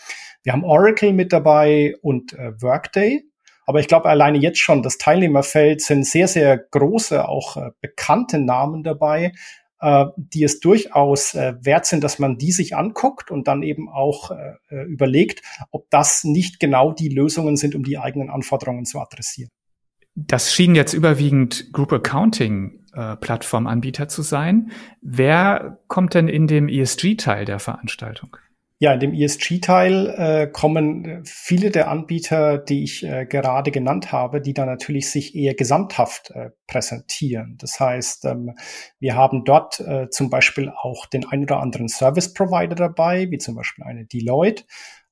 Wir 0.43 0.53
haben 0.53 0.63
Oracle 0.63 1.13
mit 1.13 1.31
dabei 1.31 1.95
und 2.01 2.33
äh, 2.33 2.61
Workday. 2.61 3.23
Aber 3.65 3.79
ich 3.79 3.87
glaube, 3.87 4.09
alleine 4.09 4.37
jetzt 4.37 4.59
schon, 4.59 4.83
das 4.83 4.97
Teilnehmerfeld 4.97 5.81
sind 5.81 6.05
sehr, 6.05 6.27
sehr 6.27 6.57
große, 6.57 7.27
auch 7.27 7.57
äh, 7.57 7.71
bekannte 7.81 8.37
Namen 8.37 8.83
dabei, 8.83 9.31
äh, 9.79 10.05
die 10.17 10.43
es 10.43 10.59
durchaus 10.59 11.33
äh, 11.33 11.55
wert 11.61 11.85
sind, 11.85 12.03
dass 12.03 12.19
man 12.19 12.37
die 12.37 12.51
sich 12.51 12.75
anguckt 12.75 13.31
und 13.31 13.47
dann 13.47 13.63
eben 13.63 13.89
auch 13.89 14.31
äh, 14.31 14.53
äh, 14.69 14.83
überlegt, 14.83 15.41
ob 15.71 15.89
das 15.89 16.23
nicht 16.23 16.59
genau 16.59 16.91
die 16.91 17.09
Lösungen 17.09 17.57
sind, 17.57 17.75
um 17.75 17.83
die 17.83 17.97
eigenen 17.97 18.29
Anforderungen 18.29 18.85
zu 18.85 18.99
adressieren. 18.99 19.49
Das 20.15 20.53
schien 20.53 20.75
jetzt 20.75 20.93
überwiegend 20.93 21.73
Group 21.73 21.91
Accounting 21.91 22.85
äh, 22.93 23.17
Plattformanbieter 23.17 24.07
zu 24.07 24.21
sein. 24.21 24.71
Wer 25.01 25.79
kommt 25.87 26.13
denn 26.13 26.29
in 26.29 26.47
dem 26.47 26.69
ESG-Teil 26.69 27.45
der 27.45 27.59
Veranstaltung? 27.59 28.37
Ja, 28.79 28.93
in 28.93 28.99
dem 28.99 29.13
ESG-Teil 29.13 30.07
äh, 30.17 30.47
kommen 30.47 31.23
viele 31.25 31.71
der 31.71 31.89
Anbieter, 31.89 32.57
die 32.57 32.83
ich 32.83 33.03
äh, 33.03 33.25
gerade 33.25 33.71
genannt 33.71 34.11
habe, 34.11 34.41
die 34.41 34.53
dann 34.53 34.67
natürlich 34.67 35.09
sich 35.09 35.33
eher 35.33 35.53
gesamthaft 35.53 36.31
äh, 36.31 36.49
präsentieren. 36.67 37.55
Das 37.57 37.79
heißt, 37.79 38.25
ähm, 38.25 38.55
wir 38.99 39.15
haben 39.15 39.45
dort 39.45 39.79
äh, 39.79 40.09
zum 40.09 40.29
Beispiel 40.29 40.69
auch 40.69 41.05
den 41.05 41.25
ein 41.25 41.43
oder 41.43 41.61
anderen 41.61 41.87
Service-Provider 41.87 42.75
dabei, 42.75 43.31
wie 43.31 43.37
zum 43.37 43.55
Beispiel 43.55 43.85
eine 43.85 44.05
Deloitte, 44.05 44.65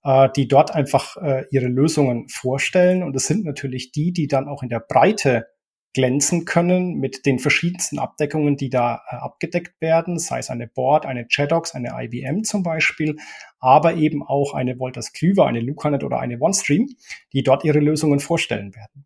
äh, 0.04 0.30
die 0.36 0.48
dort 0.48 0.74
einfach 0.74 1.18
äh, 1.18 1.46
ihre 1.52 1.68
Lösungen 1.68 2.28
vorstellen. 2.30 3.04
Und 3.04 3.16
es 3.16 3.28
sind 3.28 3.46
natürlich 3.46 3.92
die, 3.92 4.12
die 4.14 4.28
dann 4.28 4.48
auch 4.48 4.64
in 4.64 4.70
der 4.70 4.80
Breite 4.80 5.48
glänzen 5.94 6.46
können 6.46 6.96
mit 6.96 7.26
den 7.26 7.38
verschiedensten 7.40 8.00
Abdeckungen, 8.00 8.58
die 8.58 8.70
da 8.70 9.02
äh, 9.10 9.16
abgedeckt 9.16 9.80
werden, 9.80 10.18
sei 10.18 10.40
es 10.40 10.50
eine 10.50 10.68
Board, 10.68 11.06
eine 11.06 11.28
JEDOX, 11.30 11.76
eine 11.76 11.94
IBM 11.96 12.44
zum 12.44 12.64
Beispiel, 12.64 13.18
aber 13.60 13.96
eben 13.96 14.24
auch 14.24 14.54
eine 14.54 14.80
Wolters 14.80 15.14
Klüver, 15.14 15.46
eine 15.46 15.60
Lucanet 15.60 16.04
oder 16.04 16.20
eine 16.20 16.42
OneStream, 16.42 16.90
die 17.32 17.44
dort 17.44 17.64
ihre 17.64 17.80
Lösungen 17.80 18.20
vorstellen 18.20 18.76
werden. 18.76 19.06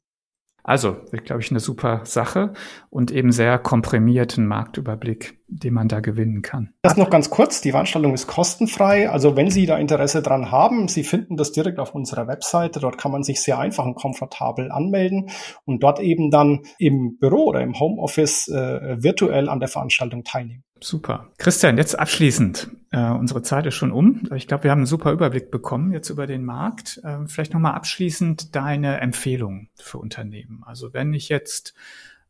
Also, 0.68 0.98
glaube 1.24 1.42
ich, 1.42 1.50
eine 1.50 1.62
super 1.62 2.02
Sache 2.04 2.52
und 2.90 3.10
eben 3.10 3.32
sehr 3.32 3.58
komprimierten 3.58 4.46
Marktüberblick, 4.46 5.40
den 5.48 5.74
man 5.74 5.88
da 5.88 6.02
gewinnen 6.02 6.42
kann. 6.42 6.74
Das 6.82 6.98
noch 6.98 7.10
ganz 7.10 7.30
kurz. 7.30 7.62
Die 7.62 7.72
Veranstaltung 7.72 8.14
ist 8.14 8.28
kostenfrei. 8.28 9.10
Also, 9.10 9.38
wenn 9.38 9.50
Sie 9.50 9.66
da 9.66 9.78
Interesse 9.78 10.22
dran 10.22 10.52
haben, 10.52 10.90
Sie 10.90 11.06
finden 11.06 11.38
das 11.38 11.54
direkt 11.54 11.80
auf 11.80 11.96
unserer 11.96 12.28
Webseite. 12.28 12.82
Dort 12.82 12.98
kann 12.98 13.14
man 13.14 13.24
sich 13.24 13.42
sehr 13.42 13.58
einfach 13.60 13.86
und 13.86 13.96
komfortabel 13.96 14.70
anmelden 14.70 15.30
und 15.64 15.84
dort 15.84 16.02
eben 16.02 16.32
dann 16.32 16.64
im 16.80 17.18
Büro 17.18 17.46
oder 17.46 17.62
im 17.62 17.80
Homeoffice 17.80 18.50
äh, 18.50 19.02
virtuell 19.02 19.48
an 19.48 19.62
der 19.62 19.70
Veranstaltung 19.70 20.26
teilnehmen. 20.26 20.66
Super. 20.80 21.30
Christian, 21.38 21.78
jetzt 21.78 21.98
abschließend. 21.98 22.70
Äh, 22.92 23.12
unsere 23.12 23.42
Zeit 23.42 23.66
ist 23.66 23.76
schon 23.76 23.92
um. 23.92 24.28
Ich 24.36 24.48
glaube, 24.48 24.64
wir 24.64 24.72
haben 24.72 24.80
einen 24.80 24.86
super 24.86 25.12
Überblick 25.12 25.52
bekommen 25.52 25.92
jetzt 25.92 26.10
über 26.10 26.28
den 26.28 26.46
Markt. 26.46 27.02
Äh, 27.04 27.28
vielleicht 27.28 27.54
nochmal 27.54 27.74
abschließend 27.74 28.56
deine 28.56 29.00
Empfehlung 29.02 29.70
für 29.76 29.98
Unternehmen. 29.98 30.64
Also 30.66 30.94
wenn 30.94 31.14
ich 31.14 31.30
jetzt 31.30 31.74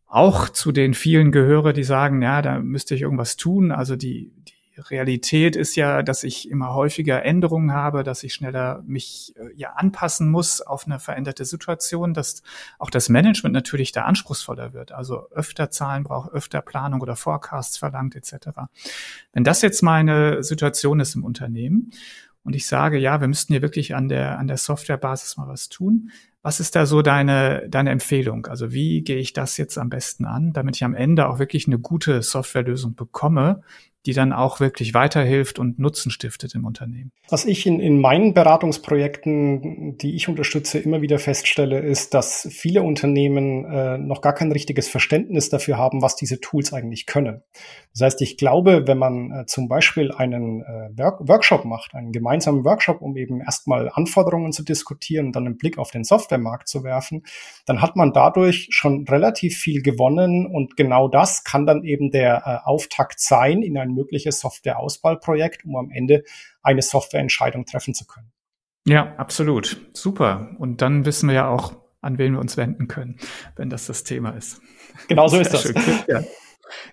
auch 0.08 0.50
zu 0.50 0.72
den 0.72 0.94
vielen 0.94 1.32
gehöre, 1.32 1.74
die 1.74 1.84
sagen, 1.84 2.22
ja, 2.22 2.42
da 2.42 2.60
müsste 2.60 2.96
ich 2.96 3.02
irgendwas 3.02 3.36
tun. 3.36 3.72
Also 3.72 3.96
die, 3.96 4.32
die 4.48 4.57
Realität 4.78 5.56
ist 5.56 5.76
ja, 5.76 6.04
dass 6.04 6.24
ich 6.24 6.50
immer 6.50 6.74
häufiger 6.74 7.24
Änderungen 7.24 7.74
habe, 7.74 8.04
dass 8.04 8.24
ich 8.24 8.34
schneller 8.34 8.84
mich 8.86 9.34
äh, 9.38 9.50
ja 9.56 9.74
anpassen 9.74 10.30
muss 10.30 10.62
auf 10.62 10.86
eine 10.86 11.00
veränderte 11.00 11.46
Situation, 11.46 12.13
dass 12.13 12.44
auch 12.80 12.90
das 12.90 13.10
Management 13.10 13.54
natürlich 13.54 13.92
da 13.92 14.04
anspruchsvoller 14.04 14.74
wird, 14.74 14.92
also 14.92 15.30
öfter 15.32 15.70
Zahlen 15.70 16.04
braucht, 16.04 16.32
öfter 16.32 16.62
Planung 16.62 17.02
oder 17.02 17.16
Forecasts 17.16 17.78
verlangt 17.78 18.16
etc. 18.16 18.50
Wenn 19.34 19.44
das 19.44 19.62
jetzt 19.62 19.82
meine 19.82 20.44
Situation 20.44 21.00
ist 21.00 21.16
im 21.16 21.24
Unternehmen 21.24 21.92
und 22.44 22.56
ich 22.56 22.68
sage, 22.68 22.98
ja, 22.98 23.20
wir 23.20 23.28
müssten 23.28 23.54
hier 23.54 23.62
wirklich 23.62 23.96
an 23.96 24.10
der 24.10 24.40
an 24.40 24.48
der 24.48 24.58
Softwarebasis 24.58 25.38
mal 25.38 25.48
was 25.48 25.70
tun, 25.70 26.12
was 26.48 26.62
ist 26.62 26.78
da 26.78 26.86
so 26.86 27.02
deine, 27.02 27.68
deine 27.68 27.90
Empfehlung? 27.90 28.46
Also 28.46 28.72
wie 28.72 29.02
gehe 29.02 29.18
ich 29.18 29.34
das 29.34 29.58
jetzt 29.58 29.78
am 29.78 29.90
besten 29.90 30.24
an, 30.24 30.54
damit 30.54 30.78
ich 30.78 30.86
am 30.86 30.96
Ende 30.96 31.28
auch 31.28 31.40
wirklich 31.40 31.68
eine 31.68 31.78
gute 31.78 32.22
Softwarelösung 32.22 32.96
bekomme, 32.96 33.63
die 34.08 34.13
dann 34.13 34.32
auch 34.32 34.62
wirklich 34.62 34.93
weiterhilft 34.93 35.60
und 35.60 35.80
Nutzen 35.80 36.12
stiftet 36.12 36.56
im 36.56 36.65
Unternehmen. 36.65 37.12
Was 37.30 37.43
ich 37.43 37.67
in, 37.67 37.82
in 37.82 38.00
meinen 38.00 38.34
Beratungsprojekten, 38.34 39.98
die 39.98 40.15
ich 40.15 40.30
unterstütze, 40.30 40.80
immer 40.80 41.02
wieder 41.02 41.20
feststelle, 41.20 41.80
ist, 41.80 42.13
dass 42.13 42.48
viele 42.50 42.84
Unternehmen 42.84 43.65
äh, 43.65 43.98
noch 43.98 44.22
gar 44.22 44.34
kein 44.34 44.52
richtiges 44.52 44.88
Verständnis 44.88 45.50
dafür 45.50 45.78
haben, 45.78 46.02
was 46.02 46.15
diese 46.15 46.39
Tools 46.39 46.72
eigentlich 46.72 47.06
können. 47.06 47.43
Das 47.91 48.02
heißt, 48.02 48.22
ich 48.22 48.38
glaube, 48.38 48.88
wenn 48.88 48.98
man 48.98 49.32
äh, 49.32 49.46
zum 49.46 49.67
Beispiel 49.67 50.13
einen 50.13 50.62
äh, 50.62 50.98
Work 50.98 51.28
Workshop 51.28 51.65
macht, 51.65 51.93
einen 51.93 52.13
gemeinsamen 52.13 52.63
Workshop, 52.63 53.02
um 53.02 53.17
eben 53.17 53.41
erstmal 53.41 53.91
Anforderungen 53.93 54.54
zu 54.54 54.63
diskutieren 54.63 55.34
dann 55.34 55.46
einen 55.46 55.58
Blick 55.58 55.78
auf 55.78 55.91
den 55.91 56.06
Softwaremarkt 56.06 56.70
zu 56.70 56.86
werfen, 56.86 57.24
dann 57.65 57.82
hat 57.82 57.98
man 57.98 58.13
dadurch 58.13 58.70
schon 58.72 59.06
relativ 59.06 59.58
viel 59.58 59.82
gewonnen 59.82 60.46
und 60.46 60.78
genau 60.78 61.10
das 61.10 61.43
kann 61.43 61.65
dann 61.65 61.84
eben 61.84 62.10
der 62.10 62.43
äh, 62.46 62.65
Auftakt 62.65 63.20
sein 63.20 63.62
in 63.62 63.78
ein 63.78 63.97
mögliches 63.98 64.40
Softwareauswahlprojekt, 64.40 65.66
um 65.66 65.76
am 65.76 65.92
Ende 65.92 66.24
eine 66.62 66.82
Softwareentscheidung 66.82 67.66
treffen 67.66 67.94
zu 67.94 68.06
können. 68.06 68.32
Ja, 68.86 69.16
absolut. 69.18 69.82
Super. 69.94 70.56
Und 70.60 70.82
dann 70.82 71.06
wissen 71.06 71.28
wir 71.28 71.36
ja 71.36 71.48
auch, 71.50 71.76
an 72.02 72.18
wen 72.18 72.34
wir 72.34 72.40
uns 72.40 72.56
wenden 72.56 72.88
können, 72.88 73.18
wenn 73.58 73.70
das 73.70 73.88
das 73.88 74.04
Thema 74.04 74.32
ist. 74.32 74.62
Genau 75.10 75.28
so 75.28 75.38
ist 75.42 75.54
das. 75.54 75.74
Ja. 76.08 76.22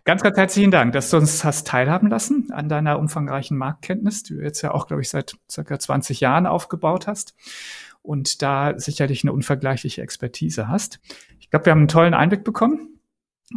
Ganz, 0.05 0.23
ganz 0.23 0.37
herzlichen 0.37 0.71
Dank, 0.71 0.93
dass 0.93 1.11
du 1.11 1.17
uns 1.17 1.45
hast 1.45 1.67
teilhaben 1.67 2.09
lassen 2.09 2.49
an 2.53 2.69
deiner 2.69 2.99
umfangreichen 2.99 3.57
Marktkenntnis, 3.57 4.23
die 4.23 4.37
du 4.37 4.43
jetzt 4.43 4.63
ja 4.63 4.73
auch, 4.73 4.87
glaube 4.87 5.03
ich, 5.03 5.09
seit 5.09 5.37
circa 5.51 5.79
20 5.79 6.21
Jahren 6.21 6.47
aufgebaut 6.47 7.07
hast 7.07 7.35
und 8.03 8.43
da 8.43 8.79
sicherlich 8.79 9.25
eine 9.25 9.33
unvergleichliche 9.33 10.03
Expertise 10.03 10.69
hast. 10.69 11.01
Ich 11.41 11.51
glaube, 11.51 11.67
wir 11.67 11.71
haben 11.73 11.81
einen 11.81 11.89
tollen 11.89 12.15
Einblick 12.15 12.45
bekommen 12.45 12.94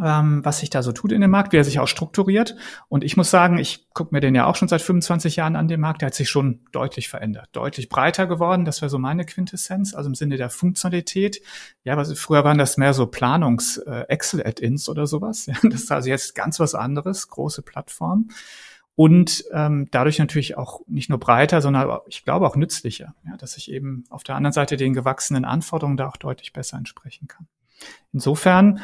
ähm, 0.02 0.44
was 0.44 0.60
sich 0.60 0.70
da 0.70 0.82
so 0.82 0.92
tut 0.92 1.12
in 1.12 1.20
dem 1.20 1.30
Markt, 1.30 1.52
wie 1.52 1.56
er 1.56 1.64
sich 1.64 1.80
auch 1.80 1.88
strukturiert. 1.88 2.56
Und 2.88 3.04
ich 3.04 3.16
muss 3.16 3.30
sagen, 3.30 3.58
ich 3.58 3.88
gucke 3.92 4.14
mir 4.14 4.20
den 4.20 4.34
ja 4.34 4.46
auch 4.46 4.56
schon 4.56 4.68
seit 4.68 4.82
25 4.82 5.36
Jahren 5.36 5.56
an, 5.56 5.68
dem 5.68 5.80
Markt, 5.80 6.02
der 6.02 6.08
hat 6.08 6.14
sich 6.14 6.28
schon 6.30 6.60
deutlich 6.72 7.08
verändert, 7.08 7.48
deutlich 7.52 7.88
breiter 7.88 8.26
geworden. 8.26 8.64
Das 8.64 8.80
wäre 8.80 8.90
so 8.90 8.98
meine 8.98 9.24
Quintessenz, 9.24 9.94
also 9.94 10.08
im 10.08 10.14
Sinne 10.14 10.36
der 10.36 10.50
Funktionalität. 10.50 11.40
Ja, 11.84 11.96
was, 11.96 12.12
früher 12.18 12.44
waren 12.44 12.58
das 12.58 12.76
mehr 12.76 12.94
so 12.94 13.06
Planungs-Excel-Add-ins 13.06 14.88
äh, 14.88 14.90
oder 14.90 15.06
sowas. 15.06 15.46
Ja, 15.48 15.54
das 15.62 15.84
ist 15.84 15.92
also 15.92 16.10
jetzt 16.10 16.34
ganz 16.34 16.60
was 16.60 16.74
anderes, 16.74 17.28
große 17.28 17.62
Plattform. 17.62 18.28
Und 18.94 19.44
ähm, 19.52 19.86
dadurch 19.92 20.18
natürlich 20.18 20.58
auch 20.58 20.80
nicht 20.88 21.08
nur 21.08 21.20
breiter, 21.20 21.62
sondern 21.62 22.00
ich 22.08 22.24
glaube 22.24 22.46
auch 22.46 22.56
nützlicher, 22.56 23.14
ja, 23.24 23.36
dass 23.36 23.56
ich 23.56 23.70
eben 23.70 24.04
auf 24.10 24.24
der 24.24 24.34
anderen 24.34 24.52
Seite 24.52 24.76
den 24.76 24.92
gewachsenen 24.92 25.44
Anforderungen 25.44 25.96
da 25.96 26.08
auch 26.08 26.16
deutlich 26.16 26.52
besser 26.52 26.76
entsprechen 26.76 27.28
kann. 27.28 27.46
Insofern 28.12 28.80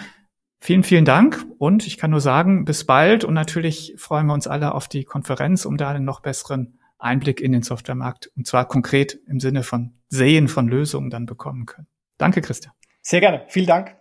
Vielen, 0.66 0.82
vielen 0.82 1.04
Dank 1.04 1.44
und 1.58 1.86
ich 1.86 1.98
kann 1.98 2.10
nur 2.10 2.22
sagen, 2.22 2.64
bis 2.64 2.86
bald 2.86 3.22
und 3.22 3.34
natürlich 3.34 3.92
freuen 3.98 4.24
wir 4.28 4.32
uns 4.32 4.46
alle 4.46 4.72
auf 4.72 4.88
die 4.88 5.04
Konferenz, 5.04 5.66
um 5.66 5.76
da 5.76 5.90
einen 5.90 6.06
noch 6.06 6.20
besseren 6.20 6.80
Einblick 6.98 7.42
in 7.42 7.52
den 7.52 7.62
Softwaremarkt 7.62 8.30
und 8.34 8.46
zwar 8.46 8.66
konkret 8.66 9.20
im 9.26 9.40
Sinne 9.40 9.62
von 9.62 9.92
Sehen 10.08 10.48
von 10.48 10.66
Lösungen 10.66 11.10
dann 11.10 11.26
bekommen 11.26 11.66
können. 11.66 11.86
Danke, 12.16 12.40
Christian. 12.40 12.72
Sehr 13.02 13.20
gerne. 13.20 13.44
Vielen 13.48 13.66
Dank. 13.66 13.94